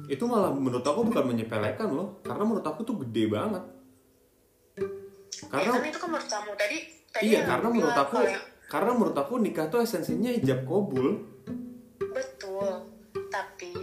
itu 0.08 0.24
malah 0.24 0.52
menurut 0.52 0.84
aku 0.84 1.04
bukan 1.12 1.36
menyepelekan 1.36 1.92
loh 1.92 2.24
karena 2.24 2.44
menurut 2.48 2.64
aku 2.64 2.88
tuh 2.88 2.96
gede 3.04 3.28
banget. 3.28 3.64
Ya 4.80 5.50
karena 5.52 5.72
kan 5.76 5.84
itu 5.92 6.00
kan 6.00 6.10
menurut 6.10 6.30
kamu. 6.32 6.52
Tadi 6.56 6.78
tadi 7.12 7.24
iya 7.28 7.40
karena 7.44 7.68
menurut 7.68 7.98
aku 8.00 8.16
yang- 8.24 8.48
karena 8.72 8.92
menurut 8.96 9.18
aku 9.20 9.34
nikah 9.44 9.68
tuh 9.68 9.84
esensinya 9.84 10.32
ijab 10.32 10.64
kabul. 10.64 11.28
Betul. 12.00 12.72
Tapi 13.30 13.74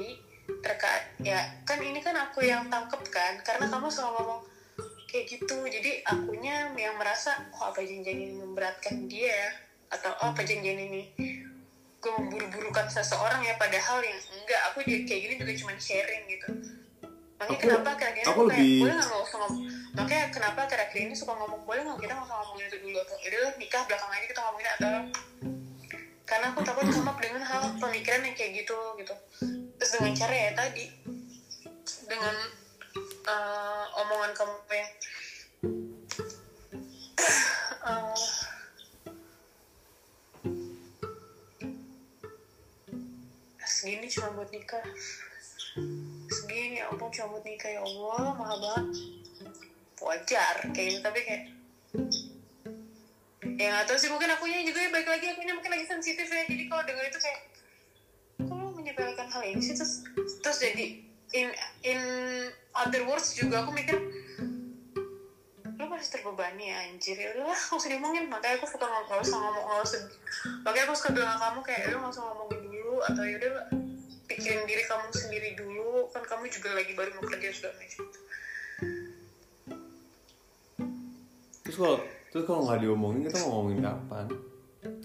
terkait 0.61 1.05
ya 1.21 1.41
kan 1.63 1.79
ini 1.79 2.01
kan 2.01 2.17
aku 2.17 2.43
yang 2.43 2.67
tangkep 2.73 3.01
kan? 3.13 3.39
Karena 3.45 3.69
kamu 3.69 3.87
selalu 3.93 4.13
ngomong 4.19 4.41
kayak 5.07 5.25
gitu. 5.37 5.57
Jadi 5.69 6.01
akunya 6.09 6.73
yang 6.75 6.97
merasa 6.97 7.37
oh 7.55 7.71
apa 7.71 7.85
janjian 7.85 8.19
ini 8.19 8.35
memberatkan 8.41 9.05
dia? 9.05 9.29
ya 9.29 9.70
atau 9.91 10.11
oh 10.23 10.31
perjanjian 10.33 10.79
ini 10.79 11.03
gue 12.01 12.13
memburu-burukan 12.17 12.89
seseorang 12.89 13.45
ya 13.45 13.61
padahal 13.61 14.01
yang 14.01 14.17
enggak. 14.17 14.61
Aku 14.73 14.81
dia 14.87 15.05
kayak 15.05 15.21
gini 15.27 15.35
juga 15.37 15.53
cuma 15.61 15.73
sharing 15.77 16.25
gitu. 16.31 16.49
Makanya 17.37 17.57
aku, 17.57 17.65
kenapa 17.65 17.91
kayak 17.97 18.15
aku, 18.25 18.31
aku 18.33 18.43
lebih... 18.53 18.73
boleh 18.85 18.95
nggak 19.01 19.21
usah 19.25 19.39
ngomong 19.41 19.65
makanya 19.91 20.27
kenapa 20.31 20.61
terakhir 20.71 20.99
ini 21.03 21.15
suka 21.17 21.35
ngomong 21.35 21.67
boleh 21.67 21.83
nggak 21.83 21.99
kita 22.05 22.13
nggak 22.15 22.29
ngomongin 22.29 22.67
itu 22.69 22.79
dulu? 22.85 22.97
Atau 23.01 23.17
udah 23.17 23.53
nikah 23.59 23.83
belakang 23.89 24.11
aja 24.13 24.27
kita 24.29 24.41
ngomongin 24.45 24.69
atau 24.77 24.93
karena 26.31 26.47
aku 26.55 26.61
takut 26.63 26.85
sama 26.95 27.13
dengan 27.19 27.43
hal 27.43 27.63
pemikiran 27.83 28.23
yang 28.23 28.37
kayak 28.39 28.53
gitu 28.63 28.79
gitu. 29.03 29.15
Terus 29.77 29.91
dengan 29.99 30.13
cara 30.15 30.35
ya 30.37 30.51
tadi 30.55 30.85
dengan 32.07 32.37
uh, 33.27 33.85
omongan 34.05 34.31
kamu 34.37 34.55
yang 34.71 34.91
uh, 37.83 38.15
cuma 44.11 44.29
buat 44.37 44.51
nikah. 44.53 44.85
Segini 46.29 46.83
ya 46.83 46.91
ampun 46.91 47.09
cuma 47.09 47.39
buat 47.39 47.45
nikah 47.47 47.71
ya 47.71 47.81
Allah 47.81 48.25
mahal 48.37 48.57
banget. 48.61 48.87
Wajar 50.01 50.57
kayak 50.73 50.87
gitu 50.97 51.01
tapi 51.05 51.21
kayak 51.25 51.43
ya 53.61 53.85
tahu 53.85 53.97
sih 54.01 54.09
mungkin 54.09 54.33
akunya 54.33 54.65
juga 54.65 54.81
ya 54.81 54.89
baik 54.89 55.09
lagi 55.09 55.27
akunya 55.37 55.53
mungkin 55.57 55.73
lagi 55.73 55.87
sensitif 55.89 56.29
ya. 56.29 56.45
Jadi 56.49 56.65
kalau 56.69 56.83
denger 56.85 57.05
itu 57.09 57.21
kayak 57.21 57.41
kok 58.41 58.57
lo 58.57 58.69
hal 59.31 59.43
ini 59.45 59.61
sih? 59.61 59.77
Terus 59.77 60.05
terus 60.41 60.59
jadi 60.61 60.87
in 61.37 61.49
in 61.87 62.01
other 62.75 63.07
words 63.07 63.37
juga 63.37 63.63
aku 63.63 63.71
mikir 63.77 63.97
lo 65.81 65.85
masih 65.89 66.21
terbebani 66.21 66.73
ya 66.73 66.77
anjir. 66.89 67.17
Ya 67.17 67.33
udahlah 67.37 67.57
nggak 67.57 67.79
usah 67.81 67.89
diomongin. 67.89 68.25
Makanya 68.29 68.57
aku 68.61 68.67
suka 68.69 68.85
nggak 68.89 69.21
usah 69.21 69.39
ngomong 69.39 69.67
usah 69.85 70.01
makanya 70.65 70.85
aku 70.89 70.95
suka 70.97 71.11
bilang 71.13 71.37
kamu 71.37 71.61
kayak 71.65 71.93
lo 71.93 71.97
nggak 72.01 72.13
usah 72.17 72.25
ngomongin 72.25 72.70
dulu 73.01 73.17
atau 73.17 73.25
yaudah 73.25 73.65
pikirin 74.29 74.69
diri 74.69 74.85
kamu 74.85 75.09
sendiri 75.17 75.57
dulu. 75.57 76.13
Kan 76.13 76.21
kamu 76.29 76.53
juga 76.53 76.77
lagi 76.77 76.93
baru 76.93 77.17
mau 77.17 77.25
kerja 77.25 77.49
sudah 77.49 77.73
macam 77.73 78.05
terus 81.61 81.77
kalau 81.77 82.03
terus 82.33 82.45
kalau 82.51 82.67
nggak 82.67 82.83
diomongin 82.83 83.21
kita 83.31 83.37
mau 83.47 83.63
ngomongin 83.63 83.81
kapan? 83.87 84.27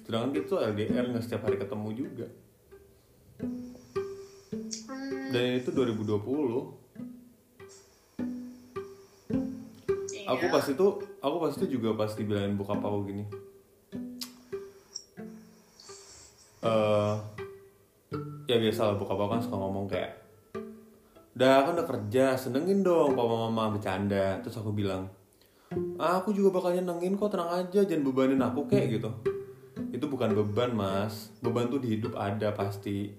Sedangkan 0.02 0.32
kita 0.34 0.46
tuh 0.50 0.60
LDR 0.66 1.06
nggak 1.14 1.24
setiap 1.24 1.46
hari 1.46 1.58
ketemu 1.62 1.90
juga. 1.94 2.28
Hmm, 3.38 5.30
dan 5.30 5.62
itu 5.62 5.70
2020 5.70 6.10
iya. 10.16 10.26
aku 10.32 10.46
pas 10.50 10.66
itu 10.66 10.86
aku 11.22 11.36
pas 11.38 11.54
itu 11.54 11.66
juga 11.70 11.94
pas 11.94 12.12
dibilangin 12.18 12.58
bokap 12.58 12.82
aku 12.82 13.00
gini. 13.14 13.24
Eh 16.66 17.35
ya 18.46 18.62
biasa 18.62 18.80
lah 18.86 18.94
aku 18.94 19.06
kan 19.10 19.42
suka 19.42 19.58
ngomong 19.58 19.90
kayak 19.90 20.26
udah 21.36 21.68
kan 21.68 21.76
udah 21.76 21.88
kerja 21.88 22.40
senengin 22.40 22.80
dong 22.80 23.12
papa 23.12 23.52
mama 23.52 23.76
bercanda. 23.76 24.40
Terus 24.40 24.56
aku 24.56 24.72
bilang 24.72 25.12
"Ah, 26.00 26.24
aku 26.24 26.32
juga 26.32 26.56
bakal 26.56 26.80
nyenengin 26.80 27.20
kok 27.20 27.28
tenang 27.36 27.52
aja 27.52 27.84
jangan 27.84 28.08
bebanin 28.08 28.40
aku 28.40 28.72
kayak 28.72 29.00
gitu. 29.00 29.12
Itu 29.92 30.08
bukan 30.08 30.32
beban 30.32 30.72
mas. 30.72 31.36
Beban 31.44 31.68
tuh 31.68 31.84
di 31.84 32.00
hidup 32.00 32.16
ada 32.16 32.56
pasti. 32.56 33.12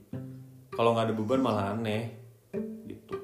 Kalau 0.73 0.97
nggak 0.97 1.13
ada 1.13 1.15
beban 1.17 1.41
malah 1.45 1.77
aneh 1.77 2.17
gitu. 2.89 3.21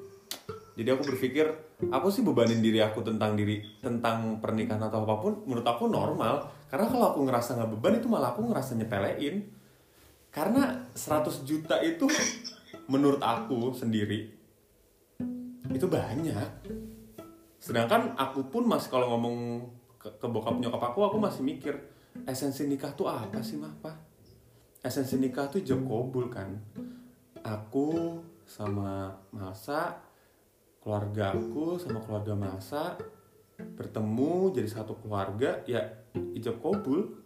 Jadi 0.77 0.89
aku 0.93 1.09
berpikir 1.09 1.49
aku 1.89 2.13
sih 2.13 2.21
bebanin 2.21 2.61
diri 2.61 2.77
aku 2.77 3.01
tentang 3.01 3.33
diri 3.33 3.65
tentang 3.81 4.37
pernikahan 4.37 4.85
atau 4.85 5.09
apa 5.09 5.15
pun 5.17 5.41
menurut 5.49 5.65
aku 5.65 5.89
normal. 5.89 6.53
Karena 6.69 6.85
kalau 6.85 7.17
aku 7.17 7.25
ngerasa 7.25 7.57
nggak 7.57 7.69
beban 7.73 7.97
itu 7.97 8.05
malah 8.05 8.29
aku 8.37 8.45
ngerasa 8.45 8.77
nyepelein 8.77 9.62
karena 10.33 10.81
100 10.97 11.45
juta 11.45 11.77
itu 11.85 12.09
menurut 12.89 13.21
aku 13.21 13.69
sendiri 13.77 14.33
itu 15.69 15.85
banyak. 15.85 16.49
Sedangkan 17.61 18.17
aku 18.17 18.49
pun 18.49 18.65
masih 18.65 18.89
kalau 18.89 19.13
ngomong 19.15 19.37
ke, 20.01 20.09
ke 20.17 20.27
bokap 20.27 20.57
nyokap 20.59 20.91
aku 20.91 20.99
aku 21.05 21.17
masih 21.21 21.45
mikir 21.45 21.77
esensi 22.25 22.67
nikah 22.67 22.91
tuh 22.97 23.07
apa 23.07 23.39
sih 23.39 23.55
mah 23.55 23.71
pak 23.79 23.95
esensi 24.83 25.15
nikah 25.21 25.47
tuh 25.47 25.63
job 25.63 25.85
kobul 25.85 26.27
kan? 26.27 26.59
Aku 27.45 28.19
sama 28.43 29.15
masa 29.31 30.03
keluarga 30.83 31.31
aku 31.31 31.79
sama 31.79 32.03
keluarga 32.03 32.35
masa 32.35 32.99
bertemu 33.79 34.51
jadi 34.51 34.67
satu 34.67 34.99
keluarga 34.99 35.63
ya 35.63 35.79
ijab 36.35 36.59
kobul 36.59 37.23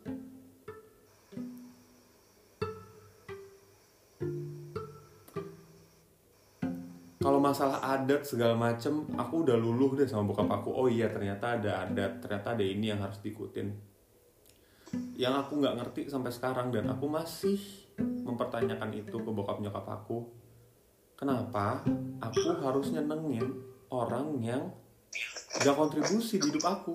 kalau 7.17 7.41
masalah 7.41 7.81
adat 7.97 8.21
segala 8.29 8.53
macem 8.53 9.09
aku 9.17 9.41
udah 9.41 9.57
luluh 9.57 9.97
deh 9.97 10.05
sama 10.05 10.29
bokap 10.29 10.49
aku. 10.49 10.69
Oh 10.69 10.87
iya 10.87 11.09
ternyata 11.09 11.57
ada 11.57 11.85
adat 11.85 12.21
ternyata 12.21 12.53
ada 12.53 12.65
ini 12.65 12.93
yang 12.93 13.01
harus 13.01 13.17
diikutin. 13.25 13.73
Yang 15.17 15.33
aku 15.45 15.51
nggak 15.59 15.75
ngerti 15.81 16.01
sampai 16.07 16.31
sekarang 16.31 16.69
dan 16.69 16.87
aku 16.93 17.09
masih 17.09 17.57
mempertanyakan 17.97 18.93
itu 18.93 19.17
ke 19.17 19.29
bokap 19.33 19.57
nyokap 19.59 19.85
aku. 19.89 20.29
Kenapa 21.17 21.81
aku 22.21 22.61
harus 22.61 22.93
nyenengin 22.93 23.65
orang 23.89 24.37
yang 24.37 24.69
gak 25.57 25.73
kontribusi 25.73 26.37
di 26.37 26.53
hidup 26.53 26.65
aku 26.69 26.93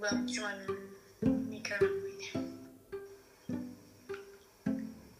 bilang 0.00 0.24
cuman 0.24 0.56
namanya 0.64 2.32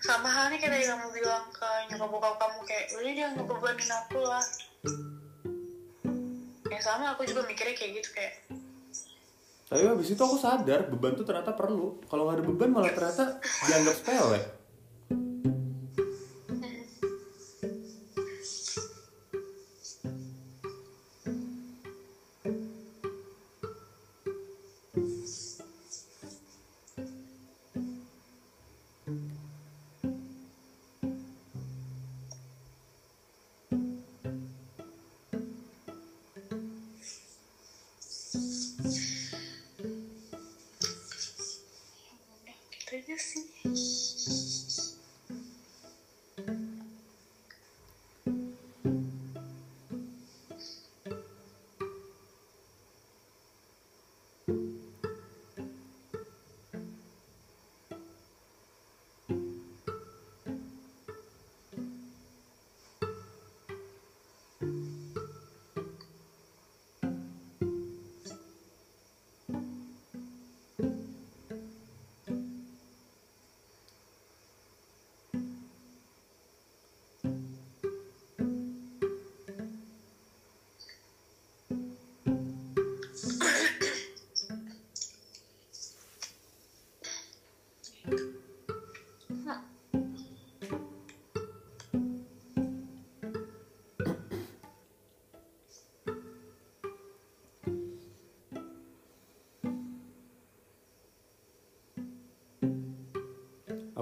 sama 0.01 0.29
halnya 0.33 0.57
kayak 0.57 0.73
tadi 0.73 0.87
kamu 0.89 1.07
bilang 1.13 1.45
ke 1.53 1.69
nyokap 1.93 2.09
bokap 2.09 2.35
kamu 2.41 2.59
kayak 2.65 2.85
udah 2.97 3.13
dia 3.13 3.27
nggak 3.31 3.47
bebanin 3.47 3.91
aku 3.93 4.21
lah. 4.25 4.45
Ya 6.73 6.81
sama 6.81 7.13
aku 7.13 7.29
juga 7.29 7.45
mikirnya 7.45 7.77
kayak 7.77 7.93
gitu 8.01 8.11
kayak 8.17 8.35
tapi 9.71 9.87
habis 9.87 10.11
itu 10.11 10.19
aku 10.19 10.35
sadar 10.35 10.91
beban 10.91 11.15
tuh 11.15 11.23
ternyata 11.23 11.55
perlu. 11.55 12.03
Kalau 12.11 12.27
nggak 12.27 12.43
ada 12.43 12.45
beban 12.49 12.71
malah 12.75 12.91
ternyata 12.91 13.39
dianggap 13.39 13.95
sepele 14.03 14.60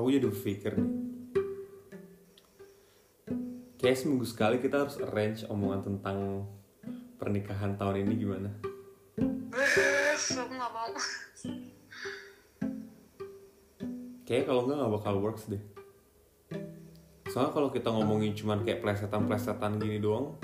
aku 0.08 0.16
jadi 0.16 0.32
berpikir 0.32 0.72
nih. 0.72 0.92
Kayak 3.76 3.96
seminggu 4.00 4.24
sekali 4.24 4.56
kita 4.56 4.88
harus 4.88 4.96
arrange 5.04 5.44
omongan 5.52 5.84
tentang 5.84 6.48
pernikahan 7.20 7.76
tahun 7.76 8.08
ini 8.08 8.14
gimana? 8.16 8.48
Aku 9.52 10.48
nggak 10.48 10.72
mau. 10.72 10.88
Kayak 14.24 14.48
kalau 14.48 14.64
nggak 14.64 14.76
nggak 14.80 14.92
bakal 14.96 15.14
works 15.20 15.44
deh. 15.52 15.60
Soalnya 17.28 17.52
kalau 17.52 17.68
kita 17.68 17.92
ngomongin 17.92 18.32
cuman 18.32 18.64
kayak 18.64 18.80
plesetan-plesetan 18.80 19.76
gini 19.76 20.00
doang 20.00 20.40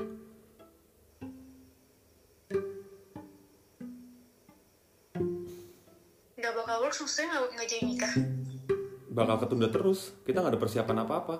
ketunda 9.54 9.70
terus. 9.70 10.18
Kita 10.26 10.42
nggak 10.42 10.58
ada 10.58 10.60
persiapan 10.60 10.96
apa 11.06 11.14
apa 11.22 11.36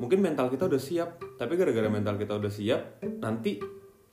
mungkin 0.00 0.24
mental 0.24 0.48
kita 0.48 0.64
udah 0.64 0.80
siap 0.80 1.20
tapi 1.36 1.60
gara-gara 1.60 1.84
mental 1.92 2.16
kita 2.16 2.40
udah 2.40 2.48
siap 2.48 3.04
nanti 3.20 3.60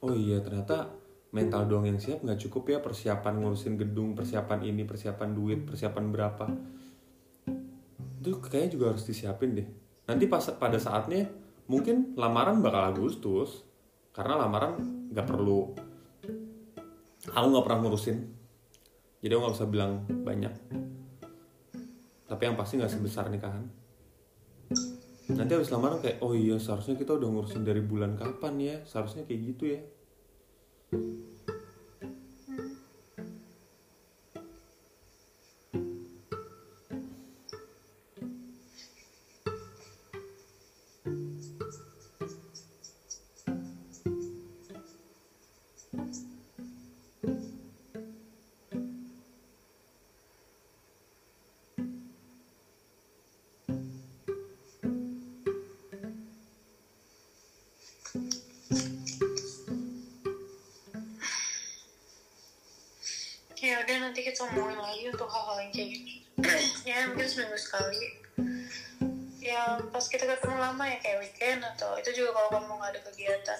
oh 0.04 0.12
iya 0.12 0.44
ternyata 0.44 0.92
mental 1.32 1.64
doang 1.64 1.88
yang 1.88 1.96
siap 1.96 2.28
nggak 2.28 2.44
cukup 2.44 2.64
ya 2.76 2.78
persiapan 2.84 3.40
ngurusin 3.40 3.80
gedung 3.80 4.12
persiapan 4.12 4.68
ini 4.68 4.84
persiapan 4.84 5.30
duit 5.32 5.64
persiapan 5.64 6.04
berapa. 6.12 6.46
Itu 8.20 8.44
kayaknya 8.44 8.72
juga 8.76 8.86
harus 8.92 9.08
disiapin 9.08 9.56
deh. 9.56 9.68
Nanti 10.08 10.28
pas 10.28 10.44
pada 10.60 10.76
saatnya 10.76 11.32
mungkin 11.72 12.16
lamaran 12.20 12.60
bakal 12.60 12.96
Agustus 12.96 13.64
karena 14.12 14.40
lamaran 14.40 15.08
nggak 15.12 15.28
perlu. 15.28 15.72
Aku 17.32 17.48
nggak 17.48 17.66
pernah 17.68 17.80
ngurusin 17.84 18.18
jadi 19.22 19.34
aku 19.34 19.42
nggak 19.44 19.58
usah 19.58 19.70
bilang 19.70 19.92
banyak 20.24 20.54
tapi 22.28 22.42
yang 22.46 22.60
pasti 22.60 22.76
nggak 22.78 22.92
sebesar 22.92 23.32
nikahan 23.32 23.66
nanti 25.28 25.52
habis 25.56 25.72
lamaran 25.72 26.00
kayak 26.00 26.24
oh 26.24 26.32
iya 26.32 26.56
seharusnya 26.56 26.96
kita 26.96 27.16
udah 27.20 27.28
ngurusin 27.28 27.68
dari 27.68 27.84
bulan 27.84 28.16
kapan 28.16 28.56
ya? 28.64 28.76
Seharusnya 28.88 29.28
kayak 29.28 29.42
gitu 29.44 29.64
ya 29.76 29.82
ya 63.58 63.84
udah 63.84 63.98
nanti 64.00 64.24
kita 64.24 64.48
ngomongin 64.48 64.80
lagi 64.80 65.04
untuk 65.12 65.28
hal-hal 65.28 65.58
yang 65.60 65.72
kayak 65.76 65.90
gitu 65.92 66.14
ya 66.88 67.10
mungkin 67.12 67.28
seminggu 67.28 67.58
sekali. 67.60 68.00
Ya 69.44 69.82
pas 69.92 70.06
kita 70.08 70.24
ketemu 70.24 70.56
lama 70.60 70.84
ya 70.88 70.98
kayak 71.04 71.20
weekend 71.20 71.62
atau 71.76 72.00
itu 72.00 72.16
juga 72.16 72.36
kalau 72.38 72.50
kamu 72.58 72.72
nggak 72.80 72.92
ada 72.96 73.02
kegiatan 73.12 73.60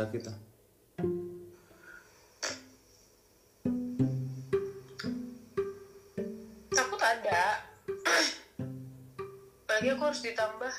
besar 0.00 0.08
kita. 0.16 0.32
Takut 6.72 7.00
ada. 7.04 7.42
Apalagi 9.68 9.88
aku 9.92 10.02
harus 10.08 10.22
ditambah. 10.24 10.74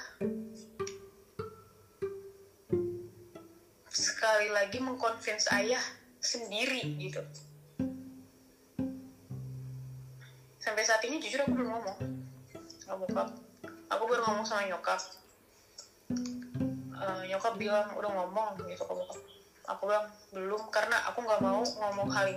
Sekali 3.94 4.50
lagi 4.50 4.82
mengconvince 4.82 5.54
ayah 5.54 5.84
sendiri 6.18 6.82
gitu 6.98 7.22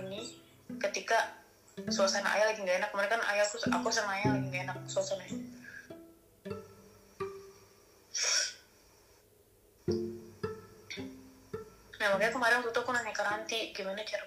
ini 0.03 0.21
ketika 0.81 1.39
suasana 1.91 2.31
ayah 2.35 2.51
lagi 2.51 2.59
nggak 2.63 2.77
enak. 2.83 2.89
Kemarin 2.91 3.09
kan 3.15 3.21
ayah 3.31 3.43
aku 3.47 3.57
aku 3.71 3.87
sama 3.91 4.19
ayah 4.19 4.35
lagi 4.35 4.45
nggak 4.51 4.63
enak 4.67 4.77
suasananya. 4.87 5.39
Nah 11.95 12.07
makanya 12.11 12.33
kemarin 12.35 12.55
waktu 12.61 12.71
itu 12.71 12.79
aku 12.83 12.91
nanya 12.91 13.13
ke 13.15 13.23
Ranti 13.23 13.59
gimana 13.71 14.03
cara 14.03 14.23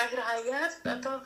akhir 0.00 0.20
hayat 0.24 0.72
atau 0.84 1.20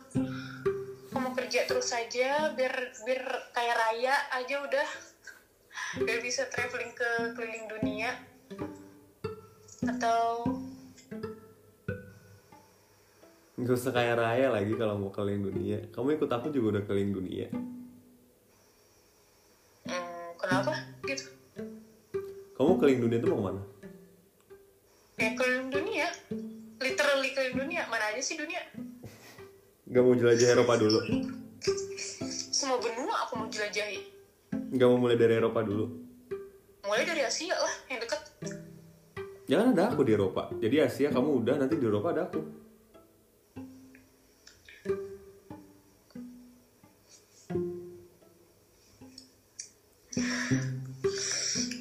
mau 1.14 1.30
kerja 1.30 1.62
terus 1.70 1.94
saja 1.94 2.50
biar 2.58 2.74
biar 3.06 3.22
kayak 3.54 3.76
raya 3.78 4.14
aja 4.34 4.56
udah. 4.66 4.88
Biar 6.02 6.18
bisa 6.18 6.50
traveling 6.50 6.90
ke 6.90 7.10
keliling 7.38 7.66
dunia. 7.70 8.10
Atau 9.86 10.22
nggak 13.54 13.78
usah 13.78 13.94
kaya 13.94 14.18
raya 14.18 14.50
lagi 14.50 14.74
kalau 14.74 14.98
mau 14.98 15.14
keliling 15.14 15.46
dunia. 15.46 15.78
Kamu 15.94 16.18
ikut 16.18 16.30
aku 16.30 16.50
juga 16.50 16.78
udah 16.78 16.82
keliling 16.90 17.14
dunia. 17.14 17.46
Hmm, 19.86 20.34
kenapa? 20.34 20.74
Gitu. 21.06 21.30
Kamu 22.58 22.78
keliling 22.82 23.02
dunia 23.06 23.18
itu 23.22 23.28
mau 23.30 23.38
ke 23.38 23.44
mana? 23.46 23.62
Ya 25.14 25.30
keliling 25.38 25.70
dunia 25.70 26.08
keliling 27.32 27.56
dunia 27.64 27.88
mana 27.88 28.12
aja 28.12 28.20
sih 28.20 28.36
dunia? 28.36 28.60
Nggak 29.88 30.02
mau 30.04 30.14
jelajah 30.18 30.48
Eropa 30.52 30.74
dulu. 30.76 31.00
Semua 32.52 32.76
benua 32.82 33.14
aku 33.24 33.32
mau 33.40 33.48
jelajahi. 33.48 34.04
Nggak 34.52 34.88
mau 34.90 34.98
mulai 35.00 35.16
dari 35.16 35.38
Eropa 35.40 35.64
dulu. 35.64 35.86
Mulai 36.84 37.08
dari 37.08 37.22
Asia 37.24 37.56
lah 37.56 37.74
yang 37.88 38.04
dekat 38.04 38.20
jangan 39.44 39.76
ada 39.76 39.92
aku 39.92 40.02
di 40.04 40.12
Eropa. 40.16 40.50
Jadi 40.56 40.76
Asia 40.80 41.08
kamu 41.12 41.30
udah 41.44 41.56
nanti 41.60 41.76
di 41.76 41.86
Eropa 41.86 42.08
ada 42.12 42.22
aku. 42.28 42.40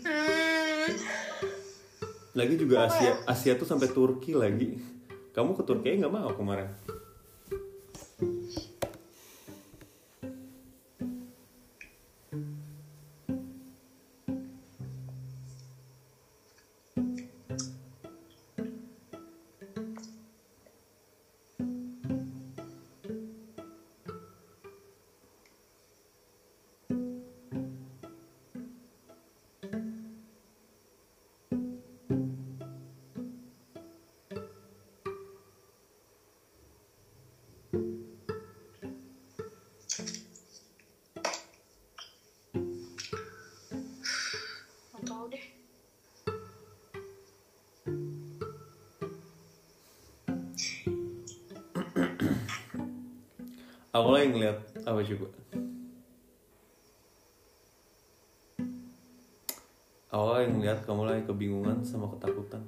Hmm, 0.03 0.91
lagi 2.35 2.55
juga 2.57 2.89
Asia 2.89 3.11
Asia 3.29 3.53
tuh 3.55 3.67
sampai 3.69 3.89
Turki 3.93 4.33
lagi 4.33 4.77
kamu 5.33 5.57
ke 5.57 5.63
Turki 5.65 5.97
nggak 5.97 6.13
mau 6.13 6.29
kemarin 6.37 6.69
tahu 45.23 45.31
deh. 45.31 45.45
Aku 53.93 54.09
lagi 54.11 54.27
ngeliat 54.35 54.57
apa 54.83 54.99
coba? 54.99 55.27
Aku 60.11 60.25
lagi 60.27 60.47
ngeliat 60.51 60.79
kamu 60.83 61.01
lagi 61.07 61.21
kebingungan 61.23 61.87
sama 61.87 62.11
ketakutan 62.11 62.67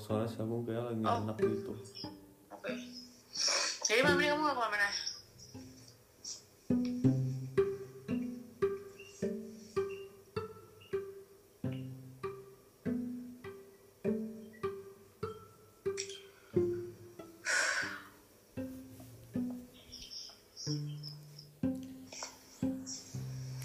besok 0.00 0.16
soalnya 0.16 0.40
Agung 0.40 0.64
kayak 0.64 0.82
lagi 0.88 1.02
Oh. 1.04 1.20
enak 1.20 1.36
gitu. 1.36 1.72
Oke 2.48 2.72
jadi 3.84 4.00
malam 4.00 4.16
ini 4.22 4.32
kamu 4.32 4.42
gak 4.48 4.56
ke 4.56 4.60
mana-mana 4.64 4.88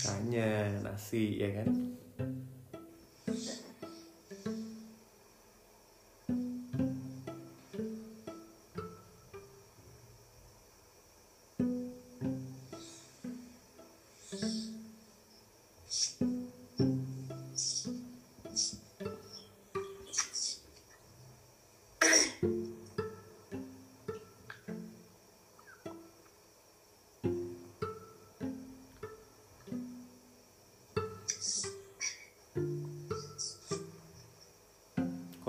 Tanya 0.05 0.49
nasi 0.83 1.39
ya 1.39 1.49
kan 1.63 1.94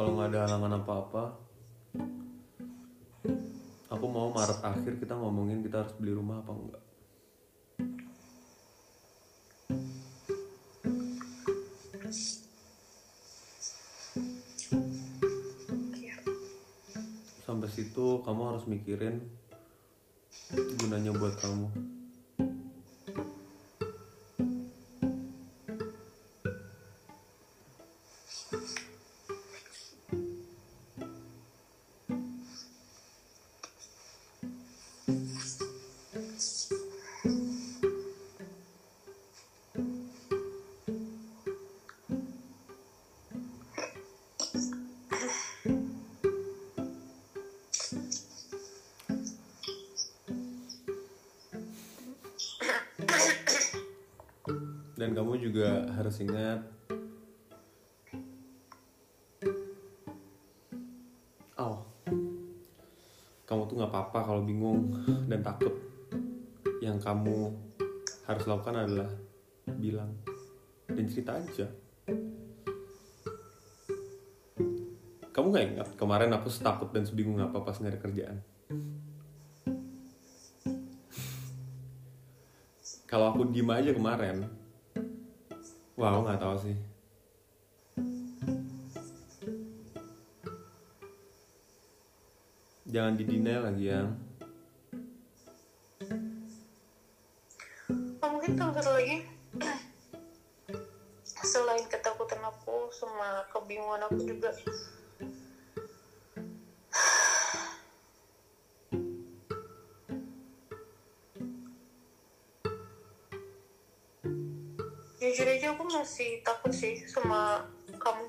kalau 0.06 0.22
nggak 0.22 0.38
ada 0.38 0.40
halangan 0.46 0.78
apa-apa 0.86 1.24
aku 3.90 4.06
mau 4.06 4.30
Maret 4.30 4.62
akhir 4.62 5.02
kita 5.02 5.18
ngomongin 5.18 5.66
kita 5.66 5.82
harus 5.82 5.98
beli 5.98 6.14
rumah 6.14 6.38
apa 6.46 6.54
enggak. 6.54 6.84
Sampai 17.42 17.66
situ 17.74 18.22
kamu 18.22 18.42
harus 18.46 18.62
mikirin 18.70 19.26
dan 54.96 55.12
kamu 55.12 55.36
juga 55.36 55.84
harus 55.92 56.16
ingat. 56.24 56.64
Oh. 61.60 61.84
Kamu 63.44 63.68
tuh 63.68 63.76
nggak 63.76 63.92
apa-apa 63.92 64.18
kalau 64.24 64.42
bingung 64.42 64.96
dan 65.28 65.44
takut. 65.44 65.76
Yang 66.80 67.04
kamu 67.04 67.52
harus 68.24 68.44
lakukan 68.48 68.76
adalah 68.88 69.10
bilang 69.76 70.16
dan 70.88 71.04
cerita 71.06 71.36
aja. 71.36 71.68
Kamu 75.30 75.46
nggak 75.52 75.66
ingat? 75.76 75.88
Kemarin 76.00 76.32
aku 76.32 76.48
setakut 76.48 76.88
dan 76.96 77.04
sebingung 77.04 77.36
apa 77.44 77.60
pas 77.60 77.76
nyari 77.84 78.00
kerjaan? 78.00 78.40
Kalau 83.06 83.30
aku 83.30 83.52
diem 83.52 83.70
aja 83.70 83.92
kemarin 83.92 84.65
wah 85.96 86.12
aku 86.12 86.20
nggak 86.28 86.40
tahu 86.40 86.56
sih. 86.60 86.76
Jangan 92.86 93.18
didinai 93.18 93.58
lagi 93.60 93.90
ya 93.90 94.06
sih 116.76 117.08
sama 117.08 117.64
kamu. 117.96 118.28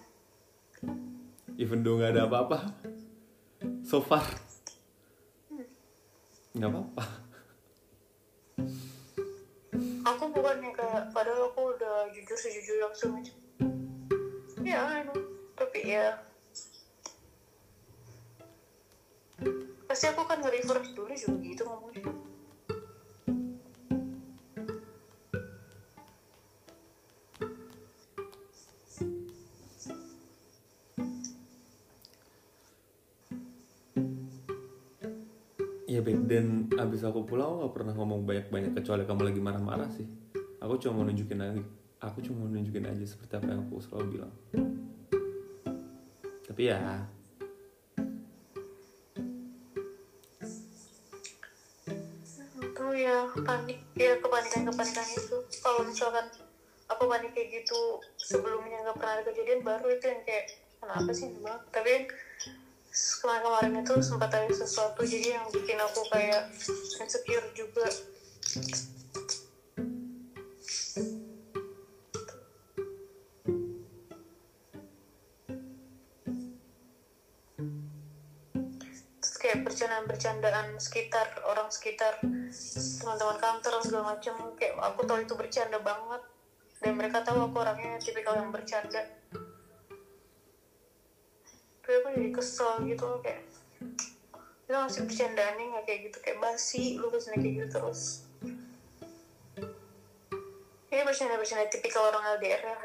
Even 1.60 1.84
though 1.84 2.00
nggak 2.00 2.16
ada 2.16 2.32
apa-apa. 2.32 2.72
So 3.84 4.00
far. 4.00 4.24
Nggak 6.56 6.72
apa-apa 6.72 7.16
Iya 35.88 36.04
baik 36.04 36.28
dan 36.28 36.68
abis 36.76 37.08
aku 37.08 37.24
pulang 37.24 37.48
aku 37.48 37.56
gak 37.64 37.76
pernah 37.80 37.94
ngomong 37.96 38.28
banyak-banyak 38.28 38.76
kecuali 38.76 39.08
kamu 39.08 39.32
lagi 39.32 39.40
marah-marah 39.40 39.88
sih. 39.96 40.04
Aku 40.60 40.76
cuma 40.84 41.00
mau 41.00 41.08
nunjukin 41.08 41.40
aja, 41.40 41.64
aku 42.04 42.20
cuma 42.20 42.44
mau 42.44 42.52
nunjukin 42.52 42.84
aja 42.92 43.08
seperti 43.08 43.40
apa 43.40 43.56
yang 43.56 43.64
aku 43.64 43.80
selalu 43.80 44.20
bilang. 44.20 44.34
Tapi 46.44 46.62
ya, 46.68 47.08
itu 52.68 52.86
ya 53.00 53.18
panik 53.48 53.80
ya 53.96 54.20
kepanikan 54.20 54.68
kepanikan 54.68 55.08
itu 55.08 55.38
kalau 55.64 55.88
misalkan 55.88 56.28
aku 56.92 57.04
panik 57.08 57.32
kayak 57.32 57.64
gitu 57.64 58.04
sebelumnya 58.20 58.84
nggak 58.84 58.98
pernah 59.00 59.14
ada 59.18 59.24
kejadian 59.24 59.64
baru 59.64 59.88
itu 59.88 60.04
yang 60.04 60.22
kayak 60.28 60.52
kenapa 60.84 61.10
sih 61.16 61.32
banget 61.40 61.64
tapi 61.72 61.94
kemarin 62.94 63.42
kemarin 63.44 63.74
itu 63.84 63.94
sempat 64.02 64.32
ada 64.34 64.50
sesuatu 64.50 65.04
jadi 65.04 65.38
yang 65.38 65.46
bikin 65.52 65.78
aku 65.78 66.02
kayak 66.10 66.50
insecure 67.02 67.48
juga. 67.54 67.86
Terus 79.18 79.38
kayak 79.42 79.66
bercandaan-bercandaan 79.68 80.80
sekitar 80.80 81.28
orang 81.46 81.70
sekitar 81.70 82.18
teman-teman 83.04 83.38
kantor 83.38 83.74
segala 83.84 84.04
macam 84.16 84.36
kayak 84.56 84.74
aku 84.80 85.02
tahu 85.04 85.20
itu 85.22 85.34
bercanda 85.36 85.78
banget. 85.84 86.22
Dan 86.78 86.94
mereka 86.94 87.26
tahu 87.26 87.50
aku 87.50 87.58
orangnya 87.58 87.98
tipikal 87.98 88.38
yang 88.38 88.54
bercanda 88.54 89.16
tapi 91.88 92.04
aku 92.04 92.20
jadi 92.20 92.32
kesel 92.36 92.84
gitu 92.84 93.04
loh 93.08 93.24
kayak 93.24 93.48
itu 94.68 94.76
masih 94.76 95.08
bercandaannya 95.08 95.64
nggak 95.72 95.86
kayak 95.88 96.00
gitu 96.12 96.18
kayak 96.20 96.44
basi 96.44 97.00
lu 97.00 97.08
ke 97.08 97.16
sini 97.16 97.40
kayak 97.40 97.54
gitu 97.64 97.68
terus 97.80 98.28
ya 100.92 101.00
Kayak 101.00 101.08
bercanda-bercanda 101.08 101.72
tipikal 101.72 102.12
orang 102.12 102.36
LDR 102.36 102.60
ya. 102.60 102.80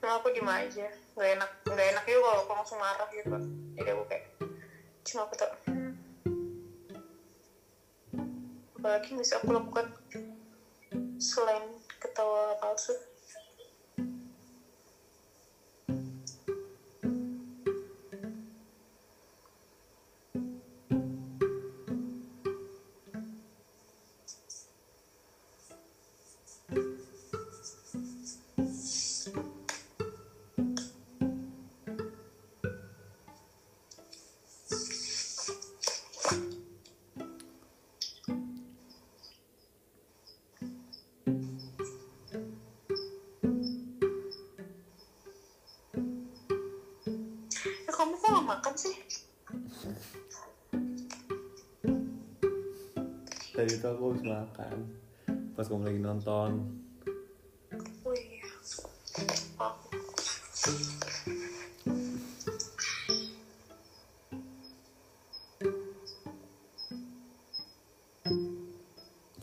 Nah, 0.00 0.12
aku 0.20 0.28
diem 0.32 0.48
aja. 0.48 0.88
Gak 1.16 1.28
enak, 1.40 1.50
gak 1.68 1.88
enak 1.96 2.04
juga 2.04 2.20
kalau 2.20 2.40
aku 2.44 2.52
langsung 2.52 2.78
marah 2.80 3.08
gitu. 3.12 3.36
Jadi 3.80 3.88
aku 3.92 4.04
kayak, 4.08 4.24
cuma 5.08 5.20
aku 5.24 5.34
tak. 5.40 5.50
Apalagi 8.76 9.10
bisa 9.16 9.40
aku 9.40 9.50
lakukan 9.56 9.86
selain 11.20 11.79
ketawa 12.10 12.54
palsu. 12.60 13.09
Tadi 53.60 53.76
itu 53.76 53.88
aku 53.92 54.16
habis 54.16 54.24
makan. 54.24 54.76
Pas 55.52 55.68
kamu 55.68 55.84
lagi 55.84 56.00
nonton. 56.00 56.64
Oh 58.08 58.16
iya. 58.16 58.48
Oh. 59.60 59.76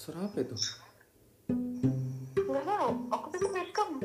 Suara 0.01 0.25
apa 0.25 0.37
itu? 0.41 0.57
Nggak 2.41 2.65
tahu, 2.65 2.89
aku 3.13 3.25
pikir 3.37 3.49
welcome. 3.53 4.01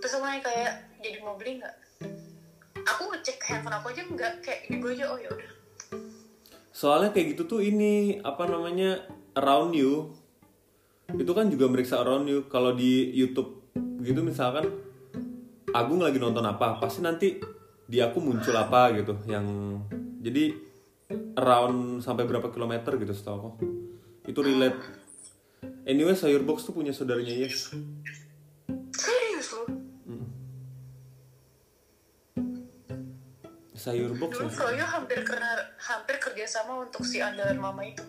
Terus 0.00 0.12
nanya 0.16 0.40
kayak 0.40 0.72
jadi 1.04 1.18
mau 1.20 1.36
beli 1.36 1.60
nggak? 1.60 1.74
Aku 2.88 3.12
ngecek 3.12 3.36
handphone 3.44 3.76
aku 3.76 3.92
aja 3.92 4.02
enggak 4.08 4.32
kayak 4.40 4.64
gitu 4.72 4.86
aja 4.96 5.12
oh 5.12 5.20
ya 5.20 5.28
udah. 5.28 5.50
Soalnya 6.72 7.12
kayak 7.12 7.36
gitu 7.36 7.44
tuh 7.44 7.60
ini 7.60 8.16
apa 8.24 8.48
namanya 8.48 9.04
around 9.36 9.76
you. 9.76 10.16
Itu 11.12 11.36
kan 11.36 11.52
juga 11.52 11.68
meriksa 11.68 12.00
around 12.00 12.24
you. 12.24 12.48
Kalau 12.48 12.72
di 12.72 13.12
YouTube 13.12 13.68
gitu 14.00 14.24
misalkan 14.24 14.72
Agung 15.76 16.00
lagi 16.00 16.16
nonton 16.16 16.40
apa, 16.40 16.80
pasti 16.80 17.04
nanti 17.04 17.36
di 17.84 18.00
aku 18.00 18.16
muncul 18.24 18.56
apa 18.56 18.96
gitu 18.96 19.12
yang 19.28 19.44
jadi 20.24 20.56
around 21.36 22.00
sampai 22.00 22.24
berapa 22.24 22.48
kilometer 22.48 22.96
gitu 22.96 23.12
setahu 23.12 23.36
aku. 23.36 23.50
Itu 24.26 24.42
relate. 24.42 24.78
Anyway, 25.86 26.14
sayur 26.14 26.42
box 26.42 26.66
tuh 26.66 26.74
punya 26.74 26.90
saudaranya 26.90 27.30
Yes. 27.30 27.70
serius 28.92 29.48
loh 29.52 29.66
Sayur 33.76 34.18
box 34.18 34.40
dulu? 34.40 34.50
Froyo 34.50 34.82
hampir 34.82 35.22
kena 35.22 35.52
hampir 35.78 36.18
kerjasama 36.18 36.82
untuk 36.82 37.06
si 37.06 37.22
andalan 37.22 37.60
mama 37.60 37.86
itu 37.86 38.02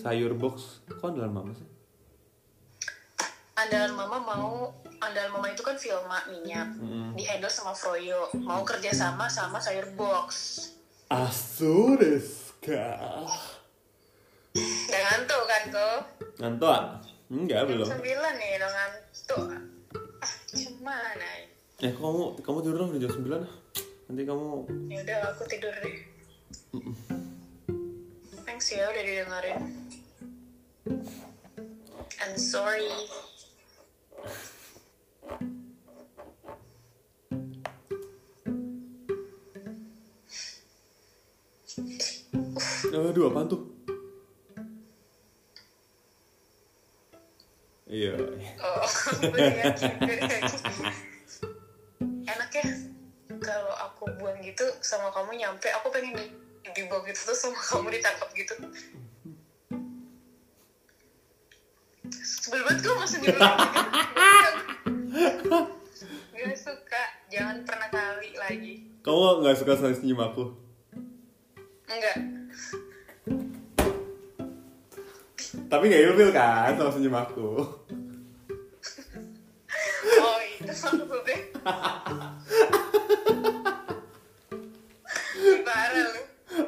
Sayur 0.00 0.32
box. 0.32 0.80
Kok 0.88 1.16
dalam 1.16 1.32
mama 1.32 1.52
sih? 1.52 1.68
andalan 3.58 3.90
mama 3.90 4.18
mau 4.22 4.70
andalan 5.02 5.34
mama 5.34 5.50
itu 5.50 5.66
kan 5.66 5.74
Filma 5.74 6.22
minyak 6.30 6.78
di 7.18 7.26
handle 7.26 7.50
sama 7.50 7.74
Froyo 7.74 8.30
mau 8.38 8.62
kerjasama 8.62 9.26
sama 9.26 9.58
sayur 9.58 9.90
box 9.98 10.30
Asu 11.10 11.98
desu 11.98 12.54
ka? 12.62 12.94
Udah 14.54 15.00
ngantuk 15.04 15.42
kan 15.44 15.62
kok 15.68 16.00
Ngantuk? 16.38 16.70
ah? 16.70 16.82
Enggak 17.28 17.60
jam 17.60 17.68
belum. 17.68 17.86
sembilan 17.86 18.32
nih 18.34 18.50
udah 18.56 18.70
ngantuk 18.70 19.42
ah 19.46 19.62
gimana 20.50 21.28
Eh 21.78 21.92
kamu 21.94 22.22
kamu 22.42 22.58
tidur 22.60 22.76
dong 22.76 22.90
jam 22.96 23.12
9 23.12 23.38
ah. 23.38 23.52
Nanti 24.08 24.22
kamu 24.24 24.46
ya 24.88 24.98
udah 25.02 25.18
aku 25.30 25.42
tidur 25.46 25.74
deh 25.78 25.96
thanks 28.42 28.72
ya 28.72 28.88
udah 28.88 29.02
didengerin 29.04 29.60
and 32.18 32.34
sorry 32.34 32.88
Aduh 42.88 43.30
apaan 43.30 43.46
tuh? 43.46 43.77
Iya. 47.98 48.14
oh 48.62 48.86
gue 49.18 49.26
gue 49.26 49.50
yakin 49.58 49.94
enak 52.30 52.50
ya 52.54 52.66
kalau 53.42 53.74
aku 53.74 54.06
buang 54.22 54.38
gitu 54.38 54.62
sama 54.78 55.10
kamu 55.10 55.34
nyampe 55.34 55.66
aku 55.74 55.90
pengen 55.90 56.14
di 56.14 56.30
dibawa 56.78 57.02
gitu 57.10 57.18
terus 57.26 57.42
sama 57.42 57.58
kamu 57.58 57.98
ditangkap 57.98 58.30
gitu. 58.38 58.54
Sebel 62.12 62.60
banget 62.62 62.78
gue 62.86 62.94
masuk 62.94 63.18
di 63.24 63.28
bawah 63.34 63.58
gitu. 63.66 64.50
Gak 66.38 66.58
suka 66.60 67.02
jangan 67.34 67.56
pernah 67.66 67.88
kali 67.90 68.30
lagi. 68.38 68.74
Kamu 69.02 69.42
nggak 69.42 69.56
suka 69.58 69.74
sama 69.74 69.96
senyum 69.96 70.22
aku? 70.22 70.68
enggak 71.88 72.37
tapi 75.68 75.92
gak 75.92 76.00
ilfil 76.00 76.32
kan 76.32 76.72
sama 76.80 76.90
senyum 76.96 77.12
aku. 77.12 77.60
Oh 80.18 80.38
itu 80.40 80.72
sama 80.72 81.04
gue 81.04 81.36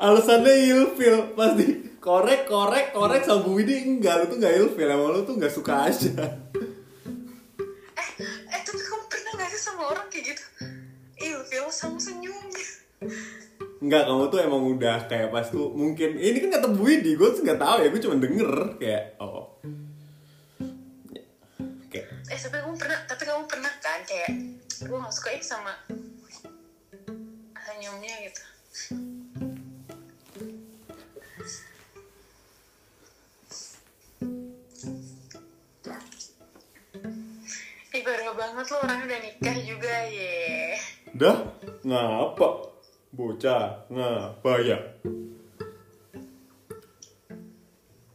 alasannya 0.01 0.53
ilfil. 0.69 1.33
Pasti 1.37 1.65
korek 2.01 2.45
korek 2.49 2.93
korek 2.93 3.25
sama 3.25 3.45
Bu 3.45 3.57
Widi 3.57 3.85
enggak. 3.85 4.25
Lu 4.25 4.27
tuh 4.33 4.39
gak 4.41 4.55
ilfil. 4.57 4.89
Emang 4.89 5.13
lu 5.17 5.25
tuh 5.25 5.37
gak 5.41 5.53
suka 5.53 5.89
aja. 5.89 6.13
Eh 7.97 8.11
eh 8.53 8.61
tapi 8.65 8.81
kamu 8.81 9.05
pernah 9.09 9.33
gak 9.41 9.49
sih 9.53 9.61
sama 9.61 9.83
orang 9.93 10.09
kayak 10.13 10.37
gitu? 10.37 10.45
Ilfil 11.21 11.69
sama 11.73 12.01
senyumnya 12.01 12.69
Enggak, 13.81 14.05
kamu 14.05 14.29
tuh 14.29 14.39
emang 14.45 14.63
udah 14.77 15.09
kayak 15.09 15.33
pas 15.33 15.49
tuh 15.49 15.73
mungkin 15.73 16.21
ini 16.21 16.37
kan 16.37 16.61
kata 16.61 16.69
Bu 16.69 16.85
Widi, 16.85 17.17
gue 17.17 17.29
tuh 17.33 17.41
nggak 17.41 17.57
tahu 17.57 17.81
ya, 17.81 17.89
gue 17.89 18.01
cuma 18.05 18.17
denger 18.21 18.53
kayak 18.77 19.17
oh. 19.25 19.57
Ya, 21.09 21.25
Kayak 21.89 22.07
eh 22.29 22.37
tapi 22.37 22.57
kamu 22.61 22.77
pernah 22.77 22.99
tapi 23.09 23.23
kamu 23.25 23.45
pernah 23.49 23.73
kan 23.81 24.05
kayak 24.05 24.31
gue 24.85 24.97
gak 25.01 25.15
suka 25.17 25.33
ini 25.33 25.41
sama 25.41 25.73
senyumnya 27.57 28.15
gitu. 28.29 28.43
Ih 37.91 38.03
banget 38.37 38.67
lo 38.69 38.77
orangnya 38.85 39.05
udah 39.09 39.21
nikah 39.25 39.57
juga 39.65 39.95
ye. 40.13 40.77
Dah 41.17 41.49
ngapa 41.81 42.70
bocah 43.21 43.85
ngapa 43.93 44.53
ya 44.65 44.79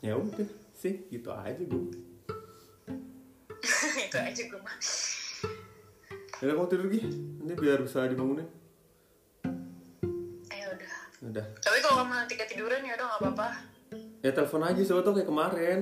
ya 0.01 0.18
udah 0.18 0.49
sih 0.74 1.06
gitu 1.14 1.30
aja 1.30 1.62
gue 1.62 1.93
Itu 4.06 4.18
aja 4.18 4.41
gue 4.45 4.60
mah. 4.62 4.78
Ya 6.43 6.51
kamu 6.53 6.68
tidur 6.70 6.88
gih 6.91 7.06
nanti 7.41 7.53
biar 7.58 7.80
bisa 7.82 8.06
dibangunin. 8.06 8.45
Eh 10.51 10.62
udah. 10.70 10.93
Udah. 11.32 11.45
Tapi 11.64 11.78
kalau 11.82 12.06
kamu 12.06 12.14
nanti 12.14 12.34
ketiduran 12.38 12.86
ya 12.86 12.93
udah 12.99 13.06
gak 13.08 13.22
apa-apa. 13.24 13.47
Ya 14.22 14.32
telepon 14.36 14.62
aja 14.68 14.82
soalnya 14.86 15.08
tuh 15.08 15.14
kayak 15.18 15.30
kemarin. 15.32 15.80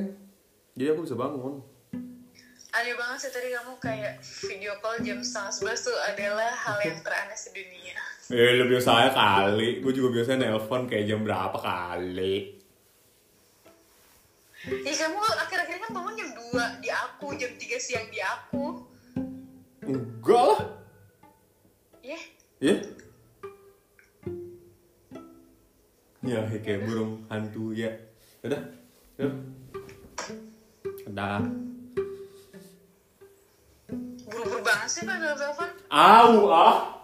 Jadi 0.78 0.88
aku 0.94 1.02
bisa 1.04 1.16
bangun. 1.20 1.60
Aneh 2.74 2.96
banget 2.98 3.18
sih 3.28 3.32
tadi 3.34 3.54
kamu 3.54 3.74
kayak 3.78 4.14
video 4.50 4.74
call 4.82 4.98
jam 5.06 5.22
setengah 5.22 5.52
sebelas 5.54 5.80
tuh 5.86 5.98
adalah 6.10 6.52
hal 6.54 6.78
yang 6.82 6.98
teraneh 7.06 7.38
sedunia 7.38 8.03
Eh, 8.32 8.56
lu 8.56 8.72
biasa 8.72 8.90
aja 9.04 9.12
kali. 9.12 9.84
Gue 9.84 9.92
juga 9.92 10.16
biasanya 10.16 10.48
nelpon 10.48 10.88
kayak 10.88 11.12
jam 11.12 11.28
berapa 11.28 11.58
kali. 11.60 12.64
Ya 14.64 14.94
kamu 14.96 15.20
akhir-akhir 15.20 15.76
kan 15.84 15.92
bangun 15.92 16.16
jam 16.16 16.30
2 16.32 16.80
di 16.80 16.88
aku, 16.88 17.36
jam 17.36 17.52
3 17.52 17.76
siang 17.76 18.08
di 18.08 18.24
aku 18.24 18.80
Enggak 19.84 20.44
lah. 20.56 20.62
Ya, 22.00 22.20
Ya? 22.64 22.76
Ya, 26.24 26.40
kayak 26.64 26.88
burung 26.88 27.28
hantu 27.28 27.76
ya. 27.76 27.92
Udah. 28.48 28.64
Yuk. 29.20 29.34
Udah. 31.12 31.44
buru-buru 34.24 34.64
banget 34.64 34.88
sih 34.88 35.04
pak 35.04 35.20
telepon 35.20 35.70
Au, 35.92 36.48
ah. 36.48 37.03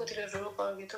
Aku 0.00 0.08
tidur 0.08 0.24
dulu 0.32 0.48
kalau 0.56 0.72
gitu 0.80 0.96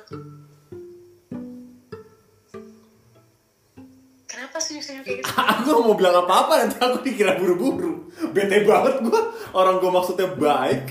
Kenapa 4.31 4.57
senyum-senyum 4.57 5.03
kayak 5.05 5.17
gitu? 5.21 5.29
Aku 5.53 5.69
mau 5.85 5.93
bilang 5.93 6.25
apa-apa 6.25 6.65
nanti 6.65 6.81
aku 6.81 7.05
dikira 7.05 7.37
buru-buru. 7.37 8.09
Bete 8.33 8.65
banget 8.65 9.05
gue. 9.05 9.21
Orang 9.53 9.77
gue 9.77 9.93
maksudnya 9.93 10.25
baik. 10.33 10.89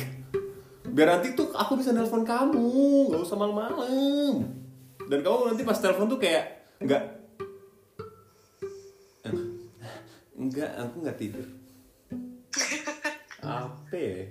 Biar 0.86 1.18
nanti 1.18 1.34
tuh 1.34 1.50
aku 1.50 1.74
bisa 1.74 1.90
nelpon 1.90 2.22
kamu, 2.22 3.10
nggak 3.10 3.18
usah 3.18 3.34
malam-malam. 3.34 4.46
Dan 5.10 5.26
kamu 5.26 5.50
nanti 5.50 5.66
pas 5.66 5.74
telepon 5.74 6.06
tuh 6.06 6.22
kayak 6.22 6.70
nggak 6.78 7.02
Enggak, 10.38 10.70
aku 10.78 10.94
nggak 11.02 11.18
tidur. 11.18 11.46
Apa? 13.42 13.90
Ya 13.98 14.30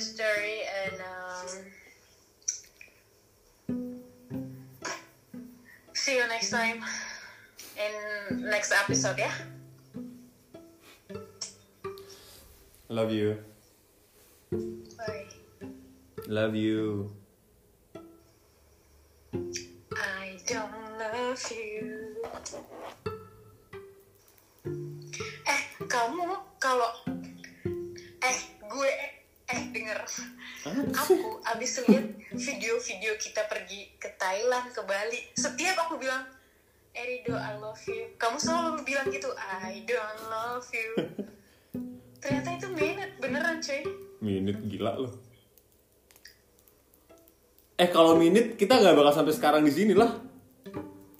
story 0.00 0.64
and 0.84 0.96
um, 1.04 1.46
see 5.94 6.16
you 6.16 6.26
next 6.28 6.50
time 6.50 6.82
in 7.76 8.40
next 8.48 8.72
episode 8.72 9.18
Yeah. 9.18 9.32
Love 12.90 13.12
you. 13.12 13.38
Bye. 14.98 15.26
Love 16.26 16.56
you. 16.56 17.06
I 19.94 20.34
don't 20.42 20.98
love 20.98 21.38
you. 21.54 22.18
Eh, 25.46 25.60
kamu 25.86 26.34
kalau 26.58 26.90
aku 30.94 31.42
abis 31.44 31.82
lihat 31.88 32.06
video-video 32.36 33.12
kita 33.18 33.46
pergi 33.50 33.90
ke 33.98 34.14
Thailand 34.20 34.70
ke 34.70 34.82
Bali 34.86 35.20
setiap 35.34 35.88
aku 35.88 35.98
bilang 35.98 36.26
Erido 36.90 37.34
I 37.34 37.58
love 37.58 37.80
you 37.86 38.14
kamu 38.18 38.36
selalu 38.38 38.82
bilang 38.86 39.08
gitu 39.10 39.30
I 39.38 39.82
don't 39.86 40.20
love 40.30 40.68
you 40.74 40.90
ternyata 42.22 42.58
itu 42.58 42.68
minute 42.74 43.16
beneran 43.18 43.58
cuy 43.58 44.10
Minit 44.20 44.60
gila 44.68 45.00
loh. 45.00 45.16
Eh 47.80 47.88
kalau 47.88 48.20
minit 48.20 48.60
kita 48.60 48.76
nggak 48.76 48.92
bakal 48.92 49.16
sampai 49.16 49.32
sekarang 49.32 49.64
di 49.64 49.72
sini 49.72 49.96
lah. 49.96 50.12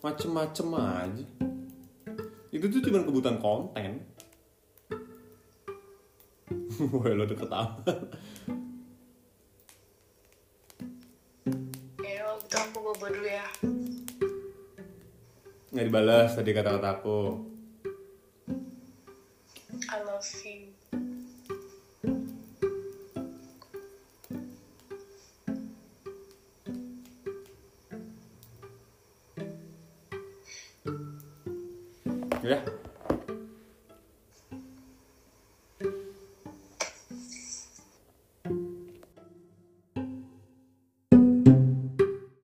Macem-macem 0.05 0.69
aja. 0.77 1.25
Itu 2.53 2.69
tuh 2.69 2.85
cuma 2.85 3.01
kebutuhan 3.01 3.41
konten. 3.41 4.05
Wah 6.93 7.13
lo 7.17 7.25
deket 7.25 7.49
amat. 7.49 7.97
Aku 12.51 12.79
bobo 12.83 13.07
dulu 13.07 13.29
ya 13.31 13.47
Nggak 15.71 15.87
dibalas 15.87 16.35
tadi 16.35 16.51
kata-kata 16.51 16.99
aku. 16.99 17.47
I 19.87 20.03
love 20.03 20.27
you 20.43 20.75
Ya. 32.43 32.80